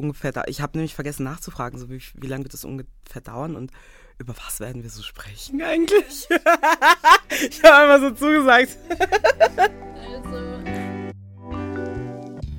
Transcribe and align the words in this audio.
ungefähr 0.00 0.32
da? 0.32 0.44
Ich 0.46 0.60
habe 0.60 0.76
nämlich 0.76 0.94
vergessen 0.94 1.24
nachzufragen, 1.24 1.78
so 1.78 1.88
wie, 1.88 2.00
wie 2.14 2.26
lange 2.26 2.44
wird 2.44 2.54
das 2.54 2.64
ungefähr 2.64 3.22
dauern 3.22 3.56
und 3.56 3.70
über 4.18 4.34
was 4.44 4.60
werden 4.60 4.82
wir 4.82 4.90
so 4.90 5.02
sprechen 5.02 5.62
eigentlich? 5.62 6.28
ich 7.48 7.62
habe 7.62 7.92
einfach 7.92 8.08
so 8.08 8.10
zugesagt. 8.10 8.76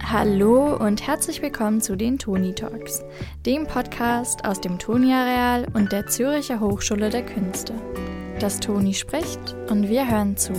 Hallo 0.04 0.75
und 0.75 1.05
herzlich 1.07 1.41
willkommen 1.41 1.79
zu 1.79 1.96
den 1.96 2.19
Toni 2.19 2.54
Talks, 2.54 3.04
dem 3.46 3.66
Podcast 3.66 4.44
aus 4.44 4.60
dem 4.60 4.78
Toni-Areal 4.78 5.68
und 5.73 5.92
der 5.92 6.08
Züricher 6.08 6.60
Hochschule 6.60 7.10
der 7.10 7.26
Künste. 7.26 7.73
Das 8.39 8.60
Toni 8.60 8.94
spricht 8.94 9.55
und 9.70 9.88
wir 9.88 10.10
hören 10.10 10.36
zu. 10.36 10.54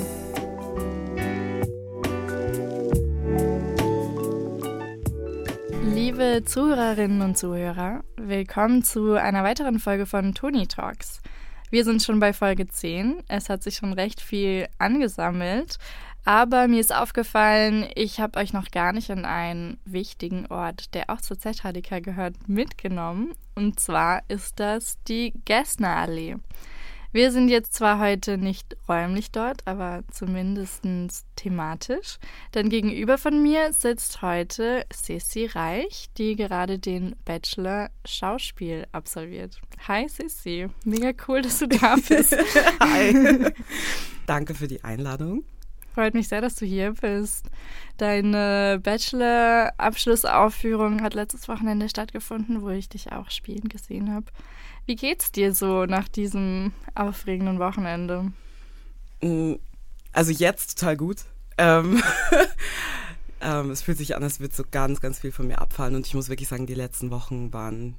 Liebe 6.13 6.45
Zuhörerinnen 6.45 7.23
und 7.23 7.39
Zuhörer, 7.39 8.05
willkommen 8.19 8.85
zu 8.85 9.15
einer 9.15 9.45
weiteren 9.45 9.79
Folge 9.79 10.05
von 10.05 10.35
Tony 10.35 10.67
Talks. 10.67 11.23
Wir 11.71 11.85
sind 11.85 12.03
schon 12.03 12.21
bei 12.21 12.35
Folge 12.35 12.69
10. 12.69 13.23
Es 13.29 13.49
hat 13.49 13.63
sich 13.63 13.77
schon 13.77 13.95
recht 13.95 14.21
viel 14.21 14.69
angesammelt, 14.77 15.79
aber 16.27 16.69
mir 16.69 16.81
ist 16.81 16.95
aufgefallen, 16.95 17.87
ich 17.95 18.21
habe 18.21 18.39
euch 18.41 18.53
noch 18.53 18.71
gar 18.71 18.93
nicht 18.93 19.09
in 19.09 19.25
einen 19.25 19.79
wichtigen 19.87 20.45
Ort, 20.49 20.93
der 20.93 21.09
auch 21.09 21.23
zur 21.23 21.39
ZHDK 21.39 22.03
gehört, 22.03 22.47
mitgenommen. 22.47 23.33
Und 23.55 23.81
zwar 23.81 24.21
ist 24.29 24.61
das 24.61 25.03
die 25.05 25.33
Gessner 25.47 25.97
Allee. 25.97 26.37
Wir 27.15 27.31
sind 27.31 27.51
jetzt 27.51 27.75
zwar 27.75 27.99
heute 27.99 28.39
nicht 28.39 28.75
räumlich 28.89 29.31
dort, 29.31 29.67
aber 29.67 30.03
zumindest 30.11 30.83
thematisch. 31.37 32.17
Denn 32.55 32.71
gegenüber 32.71 33.19
von 33.19 33.43
mir 33.43 33.75
sitzt 33.75 34.23
heute 34.23 34.87
Sissi 34.91 35.45
Reich, 35.45 36.07
die 36.17 36.37
gerade 36.37 36.79
den 36.79 37.15
Bachelor 37.27 37.91
Schauspiel 38.07 38.87
absolviert. 38.93 39.61
Hi 39.87 40.09
Sissi, 40.09 40.69
mega 40.87 41.13
cool, 41.29 41.43
dass 41.43 41.59
du 41.59 41.69
da 41.69 41.97
bist. 42.09 42.35
Hi. 42.81 43.53
Danke 44.27 44.55
für 44.55 44.69
die 44.69 44.83
Einladung. 44.83 45.45
Freut 45.95 46.15
mich 46.15 46.29
sehr, 46.29 46.41
dass 46.41 46.55
du 46.55 46.65
hier 46.65 46.95
bist. 46.99 47.51
Deine 47.99 48.81
Bachelor-Abschlussaufführung 48.83 51.03
hat 51.03 51.13
letztes 51.13 51.47
Wochenende 51.49 51.91
stattgefunden, 51.91 52.63
wo 52.63 52.71
ich 52.71 52.89
dich 52.89 53.13
auch 53.13 53.31
spielen 53.31 53.69
gesehen 53.69 54.15
habe. 54.15 54.25
Wie 54.87 54.97
geht's 54.97 55.31
dir 55.31 55.55
so 55.55 55.87
nach 55.87 56.09
diesem 56.09 56.73
aufregenden 56.95 57.59
Wochenende? 57.59 58.33
Mm, 59.23 59.55
also 60.13 60.33
jetzt 60.33 60.79
total 60.79 60.97
gut. 60.97 61.19
Ähm, 61.59 62.03
ähm, 63.41 63.71
es 63.71 63.83
fühlt 63.83 63.99
sich 63.99 64.17
an, 64.17 64.23
als 64.23 64.41
würde 64.41 64.55
so 64.55 64.65
ganz, 64.71 65.01
ganz 65.01 65.21
viel 65.21 65.33
von 65.33 65.47
mir 65.47 65.61
abfallen. 65.61 65.95
Und 65.95 66.07
ich 66.07 66.15
muss 66.15 66.29
wirklich 66.29 66.49
sagen, 66.49 66.67
die 66.67 66.75
letzten 66.75 67.11
Wochen 67.11 67.53
waren. 67.53 67.97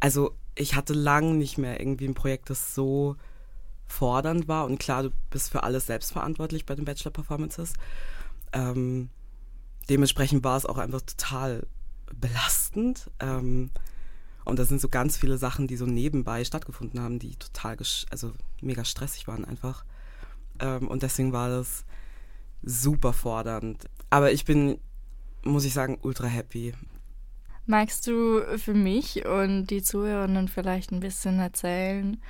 Also 0.00 0.34
ich 0.54 0.74
hatte 0.74 0.94
lang 0.94 1.38
nicht 1.38 1.58
mehr 1.58 1.80
irgendwie 1.80 2.06
ein 2.06 2.14
Projekt, 2.14 2.50
das 2.50 2.74
so 2.74 3.16
fordernd 3.86 4.48
war. 4.48 4.66
Und 4.66 4.78
klar, 4.78 5.04
du 5.04 5.10
bist 5.30 5.50
für 5.50 5.62
alles 5.62 5.86
selbstverantwortlich 5.86 6.66
bei 6.66 6.74
den 6.74 6.84
Bachelor-Performances. 6.84 7.74
Ähm, 8.52 9.10
dementsprechend 9.88 10.42
war 10.44 10.56
es 10.56 10.66
auch 10.66 10.78
einfach 10.78 11.02
total 11.02 11.66
belastend. 12.14 13.10
Ähm, 13.20 13.70
und 14.46 14.58
da 14.58 14.64
sind 14.64 14.80
so 14.80 14.88
ganz 14.88 15.16
viele 15.16 15.38
Sachen, 15.38 15.66
die 15.66 15.76
so 15.76 15.86
nebenbei 15.86 16.44
stattgefunden 16.44 17.00
haben, 17.00 17.18
die 17.18 17.34
total, 17.34 17.76
also 18.10 18.32
mega 18.62 18.84
stressig 18.84 19.26
waren 19.26 19.44
einfach. 19.44 19.84
Ähm, 20.60 20.86
und 20.86 21.02
deswegen 21.02 21.32
war 21.32 21.48
das 21.48 21.84
super 22.62 23.12
fordernd. 23.12 23.90
Aber 24.08 24.30
ich 24.30 24.44
bin, 24.44 24.78
muss 25.42 25.64
ich 25.64 25.74
sagen, 25.74 25.98
ultra 26.00 26.28
happy. 26.28 26.74
Magst 27.66 28.06
du 28.06 28.40
für 28.56 28.74
mich 28.74 29.26
und 29.26 29.66
die 29.66 29.82
Zuhörerinnen 29.82 30.46
vielleicht 30.46 30.92
ein 30.92 31.00
bisschen 31.00 31.40
erzählen, 31.40 32.22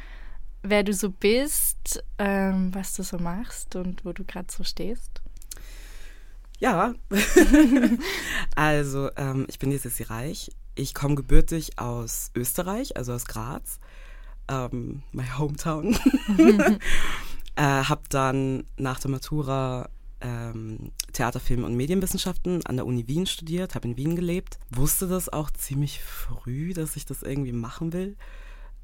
wer 0.62 0.82
du 0.82 0.94
so 0.94 1.10
bist, 1.10 2.02
ähm, 2.18 2.74
was 2.74 2.94
du 2.94 3.02
so 3.02 3.18
machst 3.18 3.76
und 3.76 4.06
wo 4.06 4.14
du 4.14 4.24
gerade 4.24 4.50
so 4.50 4.64
stehst? 4.64 5.20
Ja, 6.58 6.94
also 8.54 9.10
ähm, 9.16 9.44
ich 9.50 9.58
bin 9.58 9.70
jetzt 9.70 10.10
Reich. 10.10 10.50
Ich 10.76 10.94
komme 10.94 11.14
gebürtig 11.14 11.78
aus 11.78 12.30
Österreich, 12.34 12.96
also 12.98 13.14
aus 13.14 13.24
Graz, 13.24 13.80
ähm, 14.46 15.02
my 15.12 15.24
hometown. 15.38 15.98
äh, 17.56 17.62
hab 17.62 18.10
dann 18.10 18.64
nach 18.76 19.00
der 19.00 19.10
Matura 19.10 19.88
ähm, 20.20 20.92
Theater, 21.14 21.40
Film 21.40 21.64
und 21.64 21.74
Medienwissenschaften 21.74 22.64
an 22.66 22.76
der 22.76 22.84
Uni 22.84 23.08
Wien 23.08 23.24
studiert, 23.24 23.74
habe 23.74 23.88
in 23.88 23.96
Wien 23.96 24.16
gelebt, 24.16 24.58
wusste 24.70 25.08
das 25.08 25.30
auch 25.30 25.50
ziemlich 25.50 26.02
früh, 26.02 26.74
dass 26.74 26.96
ich 26.96 27.06
das 27.06 27.22
irgendwie 27.22 27.52
machen 27.52 27.94
will. 27.94 28.16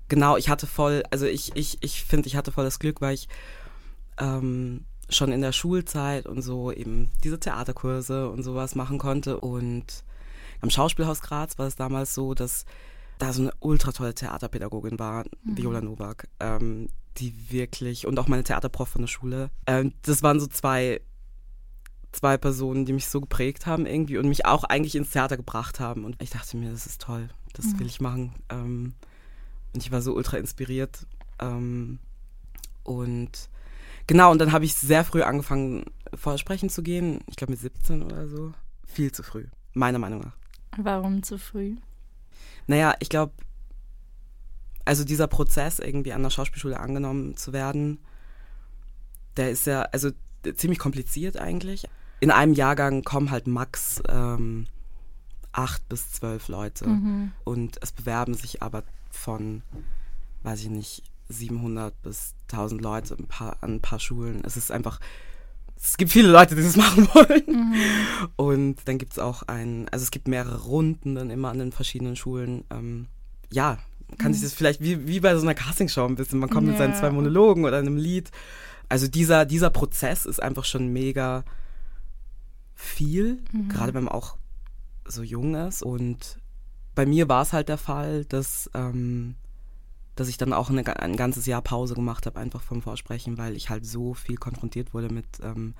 Genau, 0.08 0.38
ich 0.38 0.48
hatte 0.48 0.66
voll, 0.66 1.02
also 1.10 1.26
ich, 1.26 1.54
ich, 1.56 1.76
ich 1.82 2.04
finde, 2.04 2.26
ich 2.26 2.36
hatte 2.36 2.52
voll 2.52 2.64
das 2.64 2.78
Glück, 2.78 3.02
weil 3.02 3.14
ich 3.14 3.28
ähm, 4.18 4.84
schon 5.10 5.30
in 5.30 5.42
der 5.42 5.52
Schulzeit 5.52 6.26
und 6.26 6.40
so 6.40 6.72
eben 6.72 7.10
diese 7.22 7.38
Theaterkurse 7.38 8.30
und 8.30 8.42
sowas 8.42 8.74
machen 8.74 8.96
konnte 8.96 9.38
und 9.40 10.04
am 10.62 10.70
Schauspielhaus 10.70 11.20
Graz 11.20 11.58
war 11.58 11.66
es 11.66 11.76
damals 11.76 12.14
so, 12.14 12.34
dass 12.34 12.64
da 13.18 13.32
so 13.32 13.42
eine 13.42 13.52
ultra 13.60 13.92
tolle 13.92 14.14
Theaterpädagogin 14.14 14.98
war, 14.98 15.24
mhm. 15.44 15.56
Viola 15.56 15.80
Nowak, 15.80 16.28
ähm, 16.40 16.88
die 17.18 17.34
wirklich, 17.50 18.06
und 18.06 18.18
auch 18.18 18.28
meine 18.28 18.44
Theaterprof 18.44 18.88
von 18.88 19.02
der 19.02 19.08
Schule, 19.08 19.50
ähm, 19.66 19.92
das 20.02 20.22
waren 20.22 20.40
so 20.40 20.46
zwei, 20.46 21.00
zwei 22.12 22.36
Personen, 22.38 22.86
die 22.86 22.92
mich 22.92 23.08
so 23.08 23.20
geprägt 23.20 23.66
haben 23.66 23.86
irgendwie 23.86 24.18
und 24.18 24.28
mich 24.28 24.46
auch 24.46 24.64
eigentlich 24.64 24.94
ins 24.94 25.10
Theater 25.10 25.36
gebracht 25.36 25.80
haben. 25.80 26.04
Und 26.04 26.20
ich 26.22 26.30
dachte 26.30 26.56
mir, 26.56 26.70
das 26.70 26.86
ist 26.86 27.00
toll, 27.00 27.28
das 27.52 27.66
mhm. 27.66 27.80
will 27.80 27.86
ich 27.86 28.00
machen. 28.00 28.34
Ähm, 28.48 28.94
und 29.74 29.82
ich 29.82 29.92
war 29.92 30.02
so 30.02 30.14
ultra 30.14 30.36
inspiriert. 30.36 31.06
Ähm, 31.38 31.98
und 32.84 33.48
genau, 34.06 34.30
und 34.30 34.38
dann 34.38 34.52
habe 34.52 34.64
ich 34.64 34.74
sehr 34.74 35.04
früh 35.04 35.22
angefangen, 35.22 35.84
vorsprechen 36.14 36.68
zu 36.68 36.82
gehen. 36.82 37.20
Ich 37.28 37.36
glaube 37.36 37.52
mit 37.52 37.60
17 37.60 38.02
oder 38.02 38.28
so. 38.28 38.52
Viel 38.86 39.12
zu 39.12 39.22
früh, 39.22 39.46
meiner 39.74 39.98
Meinung 39.98 40.20
nach. 40.20 40.41
Warum 40.76 41.22
zu 41.22 41.38
früh? 41.38 41.76
Naja, 42.66 42.94
ich 43.00 43.08
glaube, 43.08 43.32
also 44.84 45.04
dieser 45.04 45.26
Prozess, 45.26 45.78
irgendwie 45.78 46.12
an 46.12 46.22
der 46.22 46.30
Schauspielschule 46.30 46.78
angenommen 46.78 47.36
zu 47.36 47.52
werden, 47.52 47.98
der 49.36 49.50
ist 49.50 49.66
ja, 49.66 49.82
also 49.82 50.10
ziemlich 50.54 50.78
kompliziert 50.78 51.36
eigentlich. 51.36 51.86
In 52.20 52.30
einem 52.30 52.54
Jahrgang 52.54 53.02
kommen 53.02 53.30
halt 53.30 53.46
max 53.46 54.02
ähm, 54.08 54.66
acht 55.52 55.88
bis 55.88 56.12
zwölf 56.12 56.48
Leute 56.48 56.88
mhm. 56.88 57.32
und 57.44 57.78
es 57.82 57.92
bewerben 57.92 58.34
sich 58.34 58.62
aber 58.62 58.84
von, 59.10 59.62
weiß 60.42 60.60
ich 60.60 60.70
nicht, 60.70 61.02
700 61.28 62.00
bis 62.02 62.34
1000 62.50 62.80
Leute 62.80 63.14
ein 63.14 63.26
paar, 63.26 63.56
an 63.60 63.74
ein 63.76 63.80
paar 63.80 64.00
Schulen. 64.00 64.42
Es 64.44 64.56
ist 64.56 64.70
einfach 64.70 65.00
es 65.82 65.96
gibt 65.96 66.12
viele 66.12 66.28
Leute, 66.28 66.54
die 66.54 66.62
das 66.62 66.76
machen 66.76 67.08
wollen. 67.12 67.42
Mhm. 67.46 67.74
Und 68.36 68.76
dann 68.84 68.98
gibt 68.98 69.12
es 69.12 69.18
auch 69.18 69.42
ein, 69.42 69.88
also 69.90 70.02
es 70.02 70.10
gibt 70.10 70.28
mehrere 70.28 70.62
Runden 70.62 71.14
dann 71.14 71.30
immer 71.30 71.50
an 71.50 71.58
den 71.58 71.72
verschiedenen 71.72 72.16
Schulen. 72.16 72.64
Ähm, 72.70 73.06
ja, 73.50 73.78
kann 74.18 74.30
mhm. 74.30 74.34
sich 74.34 74.42
das 74.42 74.54
vielleicht 74.54 74.80
wie, 74.80 75.06
wie 75.06 75.20
bei 75.20 75.34
so 75.36 75.42
einer 75.42 75.54
Castingshow 75.54 76.04
ein 76.04 76.14
bisschen, 76.14 76.38
man 76.38 76.50
kommt 76.50 76.66
ja. 76.66 76.72
mit 76.72 76.78
seinen 76.78 76.94
zwei 76.94 77.10
Monologen 77.10 77.64
oder 77.64 77.78
einem 77.78 77.96
Lied. 77.96 78.30
Also 78.88 79.08
dieser, 79.08 79.44
dieser 79.44 79.70
Prozess 79.70 80.26
ist 80.26 80.42
einfach 80.42 80.64
schon 80.64 80.88
mega 80.88 81.44
viel, 82.74 83.42
mhm. 83.52 83.68
gerade 83.68 83.94
wenn 83.94 84.04
man 84.04 84.12
auch 84.12 84.36
so 85.06 85.22
jung 85.22 85.54
ist. 85.54 85.82
Und 85.82 86.38
bei 86.94 87.06
mir 87.06 87.28
war 87.28 87.42
es 87.42 87.52
halt 87.52 87.68
der 87.68 87.78
Fall, 87.78 88.24
dass 88.26 88.70
ähm, 88.74 89.34
dass 90.14 90.28
ich 90.28 90.36
dann 90.36 90.52
auch 90.52 90.70
eine, 90.70 90.86
ein 91.00 91.16
ganzes 91.16 91.46
Jahr 91.46 91.62
Pause 91.62 91.94
gemacht 91.94 92.26
habe, 92.26 92.38
einfach 92.38 92.62
vom 92.62 92.82
Vorsprechen, 92.82 93.38
weil 93.38 93.56
ich 93.56 93.70
halt 93.70 93.86
so 93.86 94.14
viel 94.14 94.36
konfrontiert 94.36 94.92
wurde 94.92 95.08
mit 95.08 95.26
ähm, 95.42 95.74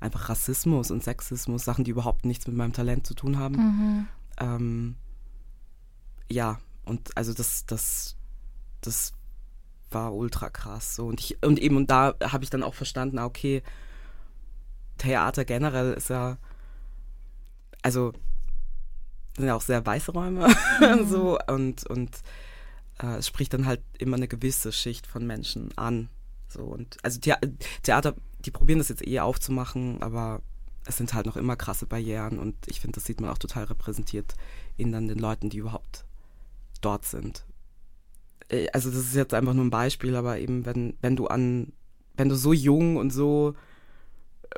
einfach 0.00 0.28
Rassismus 0.28 0.90
und 0.90 1.02
Sexismus, 1.02 1.64
Sachen, 1.64 1.84
die 1.84 1.90
überhaupt 1.90 2.24
nichts 2.24 2.46
mit 2.46 2.56
meinem 2.56 2.72
Talent 2.72 3.06
zu 3.06 3.14
tun 3.14 3.38
haben. 3.38 3.56
Mhm. 3.56 4.06
Ähm, 4.38 4.94
ja, 6.30 6.58
und 6.84 7.16
also 7.16 7.32
das, 7.32 7.66
das, 7.66 8.16
das 8.80 9.12
war 9.90 10.14
ultra 10.14 10.50
krass. 10.50 10.96
So. 10.96 11.06
Und, 11.06 11.20
ich, 11.20 11.42
und 11.42 11.58
eben, 11.58 11.76
und 11.76 11.90
da 11.90 12.14
habe 12.22 12.44
ich 12.44 12.50
dann 12.50 12.62
auch 12.62 12.74
verstanden, 12.74 13.18
ah, 13.18 13.26
okay, 13.26 13.62
Theater 14.98 15.44
generell 15.44 15.94
ist 15.94 16.10
ja, 16.10 16.36
also 17.82 18.12
sind 19.36 19.46
ja 19.46 19.54
auch 19.54 19.62
sehr 19.62 19.84
weiße 19.84 20.12
Räume 20.12 20.48
mhm. 20.80 21.08
so 21.08 21.38
und, 21.46 21.86
und 21.86 22.10
äh, 23.00 23.16
es 23.16 23.26
spricht 23.26 23.52
dann 23.54 23.66
halt 23.66 23.80
immer 23.98 24.16
eine 24.16 24.28
gewisse 24.28 24.72
Schicht 24.72 25.06
von 25.06 25.26
Menschen 25.26 25.76
an. 25.76 26.08
So 26.48 26.62
und 26.62 26.96
also 27.02 27.20
The 27.22 27.34
Theater, 27.82 28.14
die 28.40 28.50
probieren 28.50 28.78
das 28.78 28.88
jetzt 28.88 29.06
eh 29.06 29.20
aufzumachen, 29.20 30.02
aber 30.02 30.42
es 30.86 30.96
sind 30.96 31.14
halt 31.14 31.26
noch 31.26 31.36
immer 31.36 31.56
krasse 31.56 31.86
Barrieren 31.86 32.38
und 32.38 32.56
ich 32.66 32.80
finde, 32.80 32.96
das 32.96 33.04
sieht 33.04 33.20
man 33.20 33.30
auch 33.30 33.38
total 33.38 33.64
repräsentiert 33.64 34.34
in 34.76 34.92
dann 34.92 35.08
den 35.08 35.18
Leuten, 35.18 35.50
die 35.50 35.58
überhaupt 35.58 36.04
dort 36.80 37.04
sind. 37.04 37.44
Äh, 38.48 38.68
also 38.72 38.90
das 38.90 39.00
ist 39.00 39.14
jetzt 39.14 39.34
einfach 39.34 39.54
nur 39.54 39.64
ein 39.64 39.70
Beispiel, 39.70 40.16
aber 40.16 40.38
eben 40.38 40.66
wenn 40.66 40.94
wenn 41.00 41.16
du 41.16 41.26
an 41.26 41.72
wenn 42.16 42.28
du 42.28 42.34
so 42.34 42.52
jung 42.52 42.96
und 42.96 43.10
so 43.10 43.54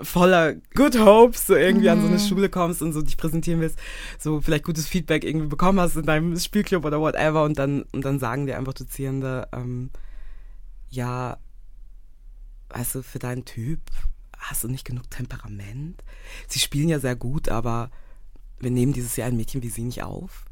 voller 0.01 0.55
Good 0.75 0.99
Hopes 0.99 1.47
so 1.47 1.55
irgendwie 1.55 1.87
mhm. 1.87 1.93
an 1.93 2.01
so 2.01 2.07
eine 2.07 2.17
Mhm. 2.17 2.29
Schule 2.29 2.49
kommst 2.49 2.83
und 2.83 2.93
so 2.93 3.03
dich 3.03 3.17
präsentieren 3.17 3.61
willst, 3.61 3.79
so 4.19 4.41
vielleicht 4.41 4.65
gutes 4.65 4.87
Feedback 4.87 5.25
irgendwie 5.25 5.49
bekommen 5.49 5.81
hast 5.81 5.97
in 5.97 6.07
deinem 6.07 6.39
Spielclub 6.39 6.85
oder 6.85 7.01
whatever 7.01 7.45
und 7.45 7.59
dann, 7.59 7.83
und 7.93 8.05
dann 8.05 8.19
sagen 8.19 8.47
dir 8.47 8.57
einfach 8.57 8.75
Dozierende, 8.75 9.49
ähm, 9.53 9.91
ja, 10.89 11.39
weißt 12.71 12.97
du, 12.97 13.03
für 13.03 13.19
deinen 13.19 13.45
Typ 13.45 13.81
hast 14.39 14.65
du 14.65 14.69
nicht 14.69 14.85
genug 14.85 15.11
Temperament. 15.11 16.03
Sie 16.49 16.59
spielen 16.59 16.89
ja 16.89 16.99
sehr 16.99 17.17
gut, 17.17 17.49
aber 17.49 17.91
wir 18.59 18.71
nehmen 18.71 18.93
dieses 18.93 19.17
Jahr 19.17 19.29
ein 19.29 19.37
Mädchen 19.37 19.63
wie 19.63 19.69
sie 19.69 19.83
nicht 19.83 20.03
auf. 20.03 20.45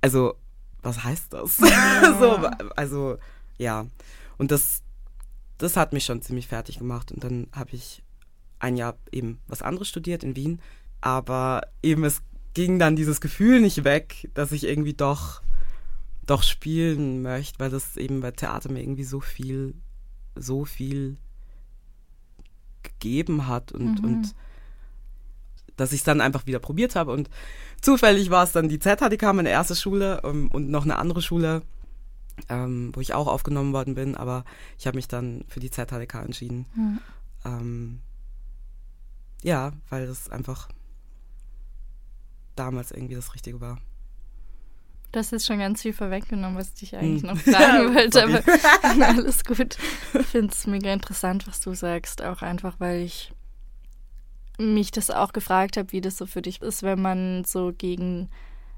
Also, 0.00 0.34
was 0.82 1.04
heißt 1.04 1.32
das? 1.32 1.56
so, 2.18 2.50
also, 2.76 3.18
ja. 3.58 3.86
Und 4.38 4.50
das, 4.50 4.82
das 5.58 5.76
hat 5.76 5.92
mich 5.92 6.04
schon 6.04 6.22
ziemlich 6.22 6.48
fertig 6.48 6.78
gemacht. 6.78 7.12
Und 7.12 7.22
dann 7.22 7.48
habe 7.52 7.70
ich 7.72 8.02
ein 8.60 8.76
Jahr 8.76 8.96
eben 9.10 9.40
was 9.48 9.62
anderes 9.62 9.88
studiert 9.88 10.22
in 10.22 10.36
Wien. 10.36 10.60
Aber 11.00 11.62
eben 11.82 12.04
es 12.04 12.22
ging 12.54 12.78
dann 12.78 12.96
dieses 12.96 13.20
Gefühl 13.20 13.60
nicht 13.60 13.84
weg, 13.84 14.30
dass 14.34 14.52
ich 14.52 14.64
irgendwie 14.64 14.94
doch, 14.94 15.42
doch 16.26 16.42
spielen 16.42 17.22
möchte, 17.22 17.58
weil 17.58 17.70
das 17.70 17.96
eben 17.96 18.20
bei 18.20 18.30
Theater 18.30 18.70
mir 18.70 18.82
irgendwie 18.82 19.04
so 19.04 19.20
viel, 19.20 19.74
so 20.36 20.64
viel 20.64 21.16
gegeben 22.82 23.46
hat 23.46 23.72
und, 23.72 24.02
Mhm. 24.02 24.04
und 24.04 24.34
dass 25.76 25.92
ich 25.92 26.00
es 26.00 26.04
dann 26.04 26.20
einfach 26.20 26.46
wieder 26.46 26.58
probiert 26.58 26.94
habe. 26.96 27.12
Und 27.12 27.30
zufällig 27.80 28.30
war 28.30 28.44
es 28.44 28.52
dann 28.52 28.68
die 28.68 28.78
ZHDK, 28.78 29.32
meine 29.32 29.48
erste 29.48 29.74
Schule 29.76 30.20
ähm, 30.24 30.48
und 30.50 30.68
noch 30.68 30.84
eine 30.84 30.96
andere 30.96 31.22
Schule, 31.22 31.62
ähm, 32.48 32.90
wo 32.94 33.00
ich 33.00 33.14
auch 33.14 33.26
aufgenommen 33.26 33.72
worden 33.72 33.94
bin. 33.94 34.14
Aber 34.14 34.44
ich 34.78 34.86
habe 34.86 34.96
mich 34.96 35.08
dann 35.08 35.44
für 35.48 35.60
die 35.60 35.70
ZHDK 35.70 36.22
entschieden. 36.24 36.66
Mhm. 36.74 36.98
Ähm, 37.44 37.98
ja, 39.42 39.72
weil 39.88 40.06
das 40.06 40.28
einfach 40.28 40.68
damals 42.56 42.90
irgendwie 42.90 43.14
das 43.14 43.34
Richtige 43.34 43.60
war. 43.60 43.78
Du 45.12 45.18
hast 45.18 45.32
jetzt 45.32 45.46
schon 45.46 45.58
ganz 45.58 45.82
viel 45.82 45.92
vorweggenommen, 45.92 46.56
was 46.56 46.68
ich 46.68 46.74
dich 46.74 46.96
eigentlich 46.96 47.22
Hm. 47.22 47.30
noch 47.30 47.38
fragen 47.38 47.94
wollte, 47.94 48.22
aber 48.22 49.04
alles 49.06 49.44
gut. 49.44 49.76
Ich 50.14 50.26
finde 50.26 50.52
es 50.52 50.66
mega 50.66 50.92
interessant, 50.92 51.48
was 51.48 51.60
du 51.60 51.74
sagst, 51.74 52.22
auch 52.22 52.42
einfach, 52.42 52.78
weil 52.78 53.00
ich 53.02 53.32
mich 54.58 54.90
das 54.92 55.10
auch 55.10 55.32
gefragt 55.32 55.76
habe, 55.78 55.90
wie 55.92 56.00
das 56.00 56.16
so 56.18 56.26
für 56.26 56.42
dich 56.42 56.60
ist, 56.62 56.82
wenn 56.82 57.00
man 57.00 57.44
so 57.44 57.72
gegen 57.76 58.28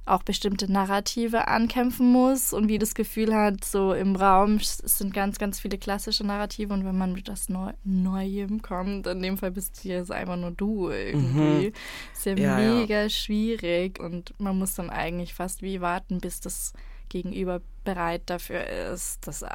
auch 0.04 0.24
bestimmte 0.24 0.70
Narrative 0.70 1.46
ankämpfen 1.46 2.10
muss 2.10 2.52
und 2.52 2.68
wie 2.68 2.78
das 2.78 2.94
Gefühl 2.94 3.32
hat, 3.34 3.64
so 3.64 3.92
im 3.94 4.16
Raum 4.16 4.58
sind 4.60 5.14
ganz, 5.14 5.38
ganz 5.38 5.60
viele 5.60 5.78
klassische 5.78 6.24
Narrative 6.26 6.72
und 6.74 6.84
wenn 6.84 6.98
man 6.98 7.12
mit 7.12 7.28
das 7.28 7.48
Neu 7.48 7.72
Neuem 7.84 8.62
kommt, 8.62 9.06
in 9.06 9.22
dem 9.22 9.38
Fall 9.38 9.52
bist 9.52 9.84
du 9.84 9.88
jetzt 9.88 10.10
einfach 10.10 10.36
nur 10.36 10.50
du 10.50 10.90
irgendwie. 10.90 11.68
Mhm. 11.68 11.72
Ist 12.12 12.26
ja, 12.26 12.34
Ja, 12.34 12.58
ja. 12.58 12.74
mega 12.80 13.08
schwierig 13.08 14.00
und 14.00 14.34
man 14.40 14.58
muss 14.58 14.74
dann 14.74 14.90
eigentlich 14.90 15.34
fast 15.34 15.62
wie 15.62 15.80
warten, 15.80 16.18
bis 16.20 16.40
das 16.40 16.72
Gegenüber 17.08 17.60
bereit 17.84 18.22
dafür 18.26 18.66
ist, 18.66 19.26
das, 19.26 19.42
äh, 19.42 19.48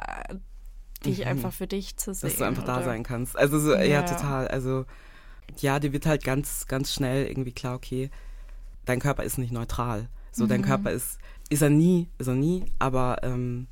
dich 1.04 1.18
Mhm. 1.20 1.26
einfach 1.26 1.52
für 1.52 1.66
dich 1.66 1.96
zu 1.96 2.14
sehen. 2.14 2.28
dass 2.30 2.38
du 2.38 2.44
einfach 2.44 2.64
da 2.64 2.76
oder? 2.76 2.84
sein 2.86 3.02
kannst. 3.02 3.36
Also 3.36 3.58
so, 3.60 3.74
ja. 3.74 3.82
Ja. 3.84 4.02
total. 4.02 4.48
Also 4.48 4.86
ja, 5.58 5.78
dir 5.78 5.92
wird 5.92 6.06
halt 6.06 6.24
ganz, 6.24 6.66
ganz 6.66 6.92
schnell 6.94 7.26
irgendwie 7.26 7.52
klar, 7.52 7.74
okay, 7.76 8.10
dein 8.86 8.98
Körper 9.00 9.24
ist 9.24 9.36
nicht 9.38 9.52
neutral. 9.52 10.08
So, 10.32 10.46
dein 10.46 10.60
Mhm. 10.60 10.66
Körper 10.66 10.90
ist, 10.92 11.18
ist 11.48 11.62
er 11.62 11.70
nie, 11.70 12.08
ist 12.18 12.26
er 12.26 12.34
nie, 12.34 12.64
aber 12.78 13.18
ähm, 13.22 13.66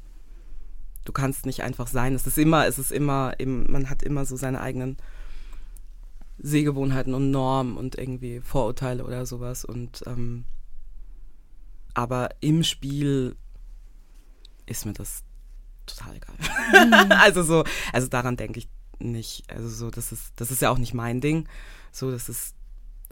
du 1.04 1.12
kannst 1.12 1.46
nicht 1.46 1.62
einfach 1.62 1.86
sein. 1.86 2.14
Es 2.14 2.26
ist 2.26 2.38
immer, 2.38 2.66
es 2.66 2.78
ist 2.78 2.92
immer, 2.92 3.34
man 3.44 3.88
hat 3.90 4.02
immer 4.02 4.24
so 4.24 4.36
seine 4.36 4.60
eigenen 4.60 4.96
Sehgewohnheiten 6.38 7.14
und 7.14 7.30
Normen 7.30 7.76
und 7.76 7.96
irgendwie 7.96 8.40
Vorurteile 8.40 9.04
oder 9.04 9.24
sowas. 9.26 9.64
Und 9.64 10.02
ähm, 10.06 10.44
aber 11.94 12.30
im 12.40 12.62
Spiel 12.62 13.36
ist 14.66 14.84
mir 14.84 14.92
das 14.92 15.22
total 15.86 16.16
egal. 16.16 17.08
also 17.18 17.42
so, 17.42 17.64
also 17.92 18.08
daran 18.08 18.36
denke 18.36 18.58
ich 18.58 18.68
nicht. 18.98 19.50
Also 19.50 19.68
so, 19.68 19.90
das 19.90 20.12
ist, 20.12 20.32
das 20.36 20.50
ist 20.50 20.60
ja 20.60 20.70
auch 20.70 20.78
nicht 20.78 20.94
mein 20.94 21.20
Ding. 21.20 21.48
So, 21.92 22.10
das 22.10 22.28
ist, 22.28 22.54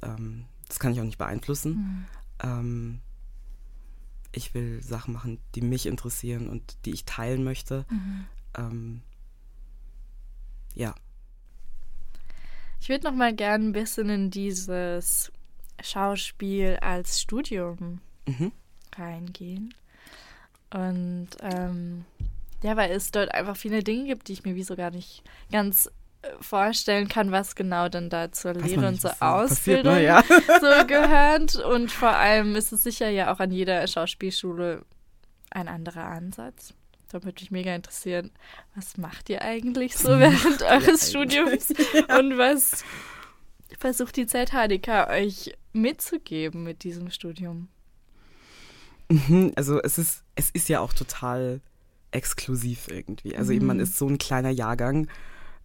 ähm, 0.02 0.44
das 0.68 0.78
kann 0.78 0.92
ich 0.92 1.00
auch 1.00 1.04
nicht 1.04 1.18
beeinflussen. 1.18 1.72
Mhm. 1.72 2.06
Ähm, 2.42 3.00
ich 4.36 4.54
will 4.54 4.82
Sachen 4.82 5.14
machen, 5.14 5.38
die 5.54 5.62
mich 5.62 5.86
interessieren 5.86 6.48
und 6.48 6.76
die 6.84 6.92
ich 6.92 7.04
teilen 7.04 7.44
möchte. 7.44 7.84
Mhm. 7.90 8.24
Ähm, 8.56 9.02
ja. 10.74 10.94
Ich 12.80 12.88
würde 12.88 13.04
noch 13.04 13.14
mal 13.14 13.34
gerne 13.34 13.64
ein 13.64 13.72
bisschen 13.72 14.08
in 14.10 14.30
dieses 14.30 15.32
Schauspiel 15.82 16.78
als 16.80 17.20
Studium 17.20 18.00
Mhm. 18.26 18.52
reingehen. 18.96 19.74
Und 20.70 21.28
ähm, 21.40 22.04
ja, 22.62 22.76
weil 22.76 22.90
es 22.90 23.10
dort 23.10 23.32
einfach 23.32 23.56
viele 23.56 23.82
Dinge 23.82 24.06
gibt, 24.06 24.28
die 24.28 24.32
ich 24.32 24.44
mir 24.44 24.54
wie 24.54 24.62
so 24.64 24.76
gar 24.76 24.90
nicht 24.90 25.22
ganz 25.52 25.90
vorstellen 26.40 27.08
kann, 27.08 27.30
was 27.32 27.54
genau 27.54 27.88
denn 27.88 28.10
da 28.10 28.32
zur 28.32 28.54
Lehre 28.54 28.86
und 28.86 28.90
nicht, 28.92 29.00
zur 29.00 29.10
was 29.10 29.18
da 29.18 29.26
passiert, 29.42 29.86
Ausbildung 29.86 29.94
ne? 29.94 30.04
Ja. 30.04 30.22
so 30.60 30.86
gehört. 30.86 31.56
Und 31.56 31.90
vor 31.90 32.10
allem 32.16 32.56
ist 32.56 32.72
es 32.72 32.82
sicher 32.82 33.08
ja 33.08 33.32
auch 33.32 33.40
an 33.40 33.50
jeder 33.50 33.86
Schauspielschule 33.86 34.84
ein 35.50 35.68
anderer 35.68 36.06
Ansatz. 36.06 36.74
Da 37.10 37.22
würde 37.22 37.40
mich 37.42 37.50
mega 37.52 37.74
interessieren, 37.74 38.32
was 38.74 38.96
macht 38.96 39.28
ihr 39.30 39.42
eigentlich 39.42 39.96
so 39.96 40.08
während 40.18 40.62
eures 40.62 41.10
Studiums 41.10 41.68
und 42.18 42.36
was 42.38 42.84
versucht 43.78 44.16
die 44.16 44.26
ZHDK 44.26 45.08
euch 45.10 45.52
mitzugeben 45.72 46.64
mit 46.64 46.82
diesem 46.82 47.10
Studium? 47.10 47.68
Mhm, 49.08 49.52
Also 49.56 49.80
es 49.82 49.98
ist, 49.98 50.22
es 50.34 50.50
ist 50.50 50.68
ja 50.68 50.80
auch 50.80 50.92
total 50.92 51.60
exklusiv 52.10 52.88
irgendwie. 52.88 53.36
Also 53.36 53.52
eben, 53.52 53.66
man 53.66 53.76
Mhm. 53.78 53.82
ist 53.82 53.98
so 53.98 54.08
ein 54.08 54.18
kleiner 54.18 54.50
Jahrgang. 54.50 55.08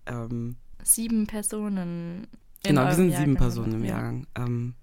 Ähm, 0.09 0.56
Sieben 0.83 1.27
Personen. 1.27 2.27
genau, 2.63 2.85
wir 2.85 2.95
sind 2.95 3.11
sieben 3.11 3.33
Jahrgang, 3.33 3.35
Personen 3.35 3.73
im 3.73 3.83
ja. 3.83 3.89
Jahrgang. 3.91 4.27
Ähm, 4.35 4.75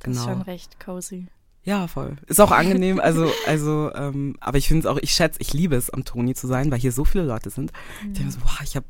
Das 0.00 0.16
ist 0.16 0.22
schon 0.22 0.32
genau. 0.32 0.44
recht 0.44 0.80
cozy. 0.80 1.26
Ja, 1.62 1.86
voll. 1.88 2.16
Ist 2.26 2.40
auch 2.40 2.52
angenehm. 2.52 3.00
Also, 3.00 3.30
also, 3.46 3.92
ähm, 3.94 4.36
aber 4.40 4.58
ich 4.58 4.66
finde 4.68 4.80
es 4.80 4.86
auch, 4.86 4.98
ich 5.00 5.12
schätze, 5.12 5.40
ich 5.40 5.52
liebe 5.52 5.76
es, 5.76 5.90
am 5.90 6.04
Toni 6.04 6.34
zu 6.34 6.46
sein, 6.46 6.70
weil 6.70 6.78
hier 6.78 6.92
so 6.92 7.04
viele 7.04 7.24
Leute 7.24 7.50
sind. 7.50 7.70
Ich 8.00 8.12
denke 8.12 8.24
mir 8.24 8.32
so, 8.32 8.40
boah, 8.40 8.58
ich 8.62 8.76
hab 8.76 8.84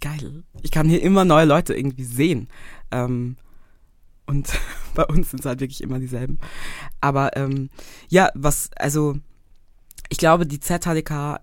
geil. 0.00 0.44
Ich 0.62 0.70
kann 0.70 0.88
hier 0.88 1.02
immer 1.02 1.24
neue 1.24 1.44
Leute 1.44 1.74
irgendwie 1.74 2.04
sehen. 2.04 2.48
Ähm, 2.90 3.36
und 4.26 4.58
bei 4.94 5.04
uns 5.04 5.30
sind 5.30 5.40
es 5.40 5.46
halt 5.46 5.60
wirklich 5.60 5.82
immer 5.82 5.98
dieselben. 5.98 6.38
Aber 7.00 7.36
ähm, 7.36 7.68
ja, 8.08 8.30
was, 8.34 8.70
also 8.76 9.18
ich 10.08 10.18
glaube, 10.18 10.46
die 10.46 10.60
ZHDK 10.60 11.40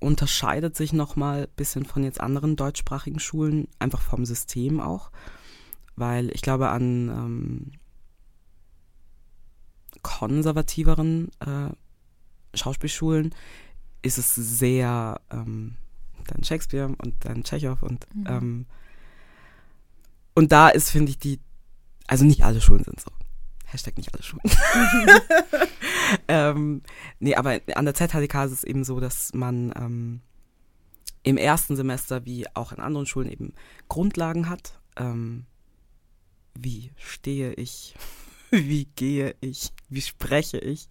unterscheidet 0.00 0.76
sich 0.76 0.92
nochmal 0.92 1.42
ein 1.42 1.56
bisschen 1.56 1.84
von 1.84 2.04
jetzt 2.04 2.20
anderen 2.20 2.56
deutschsprachigen 2.56 3.18
Schulen, 3.18 3.68
einfach 3.78 4.00
vom 4.00 4.24
System 4.24 4.80
auch. 4.80 5.10
Weil 5.96 6.30
ich 6.32 6.42
glaube, 6.42 6.68
an 6.68 7.08
ähm, 7.08 7.72
konservativeren 10.02 11.30
äh, 11.40 11.70
Schauspielschulen 12.56 13.34
ist 14.02 14.18
es 14.18 14.34
sehr 14.34 15.20
ähm, 15.30 15.76
dann 16.26 16.44
Shakespeare 16.44 16.94
und 16.98 17.14
dann 17.20 17.42
Tschechow 17.42 17.82
und 17.82 18.06
Mhm. 18.14 18.26
ähm, 18.28 18.66
und 20.34 20.52
da 20.52 20.68
ist, 20.68 20.90
finde 20.90 21.10
ich, 21.10 21.18
die, 21.18 21.40
also 22.06 22.24
nicht 22.24 22.44
alle 22.44 22.60
Schulen 22.60 22.84
sind 22.84 23.00
so. 23.00 23.10
Hashtag 23.70 23.96
nicht 23.98 24.12
alle 24.14 24.22
Schulen. 24.22 24.42
ähm, 26.28 26.82
nee, 27.20 27.34
aber 27.34 27.60
an 27.74 27.84
der 27.84 27.94
ZHDK 27.94 28.44
ist 28.44 28.52
es 28.52 28.64
eben 28.64 28.82
so, 28.82 28.98
dass 28.98 29.34
man 29.34 29.72
ähm, 29.76 30.20
im 31.22 31.36
ersten 31.36 31.76
Semester, 31.76 32.24
wie 32.24 32.46
auch 32.54 32.72
an 32.72 32.78
anderen 32.80 33.06
Schulen, 33.06 33.30
eben 33.30 33.52
Grundlagen 33.88 34.48
hat. 34.48 34.78
Ähm, 34.96 35.44
wie 36.58 36.90
stehe 36.96 37.52
ich? 37.54 37.94
Wie 38.50 38.86
gehe 38.96 39.34
ich? 39.42 39.72
Wie 39.90 40.00
spreche 40.00 40.56
ich? 40.56 40.88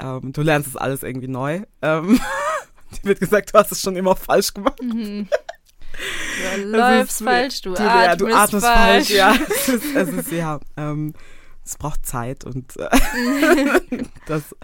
Ähm, 0.00 0.32
du 0.32 0.40
lernst 0.40 0.68
das 0.68 0.76
alles 0.76 1.02
irgendwie 1.02 1.28
neu. 1.28 1.60
Ähm, 1.82 2.18
dir 2.92 3.04
wird 3.04 3.20
gesagt, 3.20 3.52
du 3.52 3.58
hast 3.58 3.70
es 3.72 3.82
schon 3.82 3.94
immer 3.94 4.16
falsch 4.16 4.54
gemacht. 4.54 4.82
Mhm. 4.82 5.28
Du 5.28 6.62
Es 6.62 6.64
läufst 6.64 7.22
falsch, 7.22 7.60
du, 7.60 7.74
Du, 7.74 7.82
atmest, 7.82 8.06
ja, 8.06 8.16
du 8.16 8.26
atmest 8.34 8.66
falsch. 8.66 9.08
falsch. 9.08 9.10
Ja, 9.10 9.36
es 9.50 9.68
ist, 9.68 9.94
es 9.94 10.08
ist 10.08 10.32
ja, 10.32 10.60
ähm, 10.78 11.12
es 11.68 11.76
braucht 11.76 12.06
Zeit 12.06 12.44
und 12.44 12.76
äh, 12.78 12.88
das, 14.26 14.56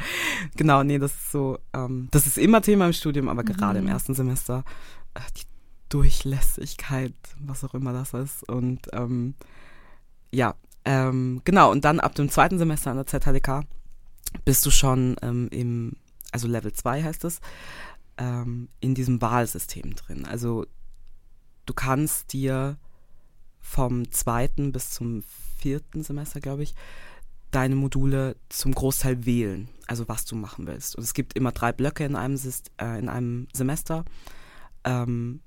genau, 0.57 0.83
nee, 0.83 0.99
das 0.99 1.13
ist 1.13 1.33
so, 1.33 1.59
ähm, 1.75 2.09
das 2.13 2.27
ist 2.27 2.39
immer 2.39 2.63
Thema 2.63 2.87
im 2.87 2.95
Studium, 2.95 3.29
aber 3.29 3.45
gerade 3.45 3.79
im 3.79 3.85
Mhm. 3.85 3.91
ersten 3.91 4.15
Semester 4.15 4.65
äh, 5.13 5.21
die 5.37 5.45
Durchlässigkeit, 5.91 7.15
was 7.39 7.63
auch 7.63 7.75
immer 7.75 7.93
das 7.93 8.15
ist 8.15 8.49
und 8.49 8.89
ähm, 8.95 9.35
ja, 10.33 10.55
ähm, 10.87 11.43
genau, 11.45 11.71
und 11.71 11.85
dann 11.85 12.01
ab 12.01 12.15
dem 12.15 12.31
zweiten 12.31 12.59
Semester 12.59 12.91
an 12.91 12.97
der 12.97 13.07
ZHDK 13.07 13.65
bist 14.47 14.65
du 14.65 14.71
schon 14.71 15.17
ähm, 15.21 15.49
im, 15.51 15.97
also 16.33 16.49
Level 16.49 16.73
2 16.73 17.03
heißt 17.03 17.25
es, 17.25 17.41
ähm, 18.17 18.69
in 18.81 18.95
diesem 18.95 19.21
Wahlsystem 19.21 19.95
drin. 19.95 20.25
Also 20.25 20.65
du 21.67 21.75
kannst 21.75 22.33
dir 22.33 22.79
vom 23.65 24.13
zweiten 24.13 24.71
bis 24.71 24.91
zum 24.91 25.25
vierten 25.59 26.03
Semester, 26.05 26.41
glaube 26.41 26.63
ich, 26.63 26.75
deine 27.51 27.75
Module 27.75 28.37
zum 28.51 28.75
Großteil 28.75 29.25
wählen, 29.25 29.69
also 29.87 30.07
was 30.07 30.27
du 30.27 30.37
machen 30.37 30.67
willst. 30.67 30.97
Und 30.97 31.03
es 31.03 31.15
gibt 31.15 31.35
immer 31.35 31.51
drei 31.51 31.73
Blöcke 31.73 32.05
in 32.05 32.15
einem, 32.15 32.39
äh, 32.81 32.99
in 32.99 33.09
einem 33.09 33.49
Semester, 33.53 34.05
ähm, 34.85 35.41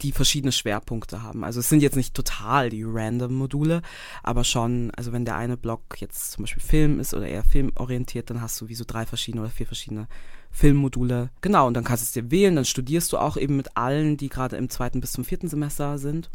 die 0.00 0.12
verschiedene 0.12 0.52
Schwerpunkte 0.52 1.22
haben. 1.22 1.44
Also 1.44 1.60
es 1.60 1.68
sind 1.68 1.82
jetzt 1.82 1.96
nicht 1.96 2.14
total 2.14 2.70
die 2.70 2.82
random 2.84 3.34
Module, 3.34 3.82
aber 4.22 4.42
schon, 4.42 4.90
also 4.92 5.12
wenn 5.12 5.24
der 5.24 5.36
eine 5.36 5.56
Block 5.56 6.00
jetzt 6.00 6.32
zum 6.32 6.44
Beispiel 6.44 6.62
Film 6.62 6.98
ist 6.98 7.14
oder 7.14 7.28
eher 7.28 7.44
filmorientiert, 7.44 8.30
dann 8.30 8.40
hast 8.40 8.60
du 8.60 8.68
wie 8.68 8.74
so 8.74 8.84
drei 8.86 9.06
verschiedene 9.06 9.42
oder 9.42 9.50
vier 9.50 9.66
verschiedene 9.66 10.08
Filmmodule. 10.50 11.30
Genau, 11.40 11.66
und 11.66 11.74
dann 11.74 11.84
kannst 11.84 12.02
du 12.02 12.06
es 12.06 12.12
dir 12.12 12.30
wählen, 12.32 12.56
dann 12.56 12.64
studierst 12.64 13.12
du 13.12 13.18
auch 13.18 13.36
eben 13.36 13.56
mit 13.56 13.76
allen, 13.76 14.16
die 14.16 14.28
gerade 14.28 14.56
im 14.56 14.70
zweiten 14.70 15.00
bis 15.00 15.12
zum 15.12 15.24
vierten 15.24 15.48
Semester 15.48 15.98
sind. 15.98 16.30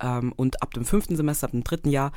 Ähm, 0.00 0.32
und 0.32 0.62
ab 0.62 0.72
dem 0.74 0.84
fünften 0.84 1.16
Semester, 1.16 1.46
ab 1.46 1.52
dem 1.52 1.64
dritten 1.64 1.90
Jahr, 1.90 2.12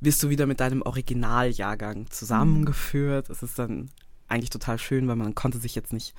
wirst 0.00 0.22
du 0.22 0.30
wieder 0.30 0.46
mit 0.46 0.60
deinem 0.60 0.82
Originaljahrgang 0.82 2.10
zusammengeführt. 2.10 3.30
Es 3.30 3.42
ist 3.42 3.58
dann 3.58 3.90
eigentlich 4.28 4.50
total 4.50 4.78
schön, 4.78 5.06
weil 5.08 5.16
man 5.16 5.34
konnte 5.34 5.58
sich 5.58 5.74
jetzt 5.74 5.92
nicht 5.92 6.14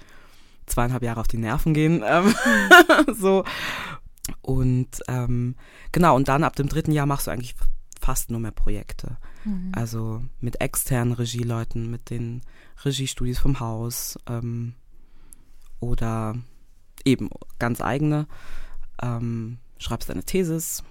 zweieinhalb 0.66 1.04
Jahre 1.04 1.20
auf 1.20 1.28
die 1.28 1.38
Nerven 1.38 1.74
gehen. 1.74 2.04
Ähm, 2.06 2.34
so. 3.14 3.44
Und 4.42 4.88
ähm, 5.08 5.56
genau, 5.92 6.16
und 6.16 6.28
dann 6.28 6.44
ab 6.44 6.56
dem 6.56 6.70
dritten 6.70 6.94
Jahr 6.94 7.06
machst 7.06 7.28
du 7.28 7.32
eigentlich 7.32 7.56
fast 8.00 8.32
nur 8.32 8.40
mehr 8.40 8.52
Projekte. 8.52 9.18
Mhm. 9.44 9.72
Also 9.74 10.24
mit 10.40 10.62
externen 10.62 11.14
Regieleuten, 11.14 11.90
mit 11.90 12.10
den 12.10 12.42
Regiestudios 12.84 13.40
vom 13.40 13.60
Haus 13.60 14.18
ähm, 14.28 14.76
oder 15.80 16.36
eben 17.06 17.30
ganz 17.60 17.82
eigene. 17.82 18.28
Ähm, 19.02 19.58
schreibst 19.84 20.10
deine 20.10 20.24
Thesis. 20.24 20.84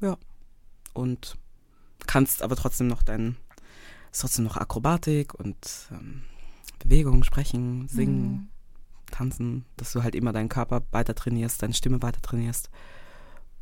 Ja. 0.00 0.16
Und 0.92 1.36
kannst 2.06 2.42
aber 2.42 2.56
trotzdem 2.56 2.86
noch 2.86 3.02
dein, 3.02 3.36
ist 4.12 4.20
trotzdem 4.20 4.44
noch 4.44 4.56
Akrobatik 4.56 5.34
und 5.34 5.56
ähm, 5.90 6.22
Bewegung, 6.78 7.24
Sprechen, 7.24 7.88
Singen, 7.88 8.30
mhm. 8.30 8.48
Tanzen, 9.10 9.64
dass 9.76 9.92
du 9.92 10.02
halt 10.02 10.14
immer 10.14 10.32
deinen 10.32 10.48
Körper 10.48 10.82
weiter 10.90 11.14
trainierst, 11.14 11.62
deine 11.62 11.74
Stimme 11.74 12.02
weiter 12.02 12.20
trainierst 12.20 12.70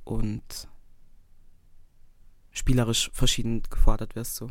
und 0.04 0.68
spielerisch 2.50 3.11
verschieden 3.12 3.62
gefordert 3.70 4.16
wirst. 4.16 4.37
So. 4.37 4.50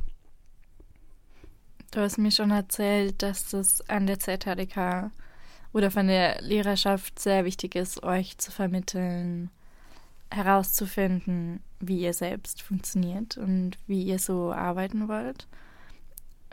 Du 1.92 2.00
hast 2.00 2.18
mir 2.18 2.32
schon 2.32 2.52
erzählt, 2.52 3.22
dass 3.22 3.50
das 3.50 3.88
an 3.90 4.08
der 4.08 4.20
ZHDK 4.20 5.12
oder 5.74 5.92
von 5.92 6.08
der 6.08 6.42
Lehrerschaft 6.42 7.20
sehr 7.20 7.46
wichtig 7.46 7.76
ist, 7.76 8.04
euch 8.04 8.38
zu 8.38 8.52
vermitteln, 8.52 9.50
herauszufinden, 10.32 11.62
wie 11.80 12.00
ihr 12.00 12.14
selbst 12.14 12.62
funktioniert 12.62 13.38
und 13.38 13.78
wie 13.88 14.04
ihr 14.04 14.20
so 14.20 14.52
arbeiten 14.52 15.08
wollt. 15.08 15.48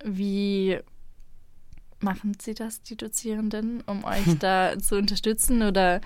Wie 0.04 0.78
machen 2.00 2.36
sie 2.40 2.54
das, 2.54 2.82
die 2.82 2.96
Dozierenden, 2.96 3.82
um 3.82 4.04
euch 4.04 4.26
da 4.38 4.78
zu 4.78 4.96
unterstützen 4.96 5.62
oder? 5.62 6.00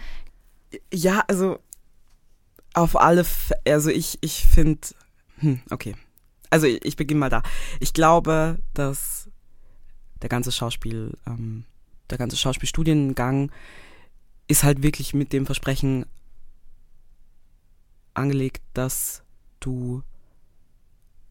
Ja, 0.93 1.25
also 1.29 1.59
auf 2.75 2.99
alle, 2.99 3.23
F 3.23 3.53
also 3.67 3.91
ich, 3.91 4.19
ich 4.21 4.47
finde, 4.47 4.81
hm, 5.39 5.61
okay. 5.71 5.95
Also 6.51 6.67
ich, 6.67 6.85
ich 6.85 6.97
beginne 6.97 7.21
mal 7.21 7.31
da. 7.31 7.43
Ich 7.81 7.93
glaube, 7.93 8.59
dass 8.75 9.31
der 10.21 10.29
ganze 10.29 10.53
Schauspiel, 10.53 11.17
ähm, 11.27 11.65
der 12.11 12.19
ganze 12.19 12.37
Schauspielstudiengang 12.37 13.51
ist 14.49 14.65
halt 14.65 14.83
wirklich 14.83 15.15
mit 15.15 15.33
dem 15.33 15.47
Versprechen 15.47 16.07
angelegt, 18.15 18.63
dass 18.75 19.23
du 19.61 20.03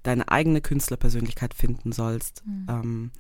deine 0.04 0.30
eigene 0.30 0.62
Künstlerpersönlichkeit 0.62 1.54
finden 1.54 1.92
sollst, 1.92 2.44
mhm. 2.46 2.68
ähm, 2.70 3.12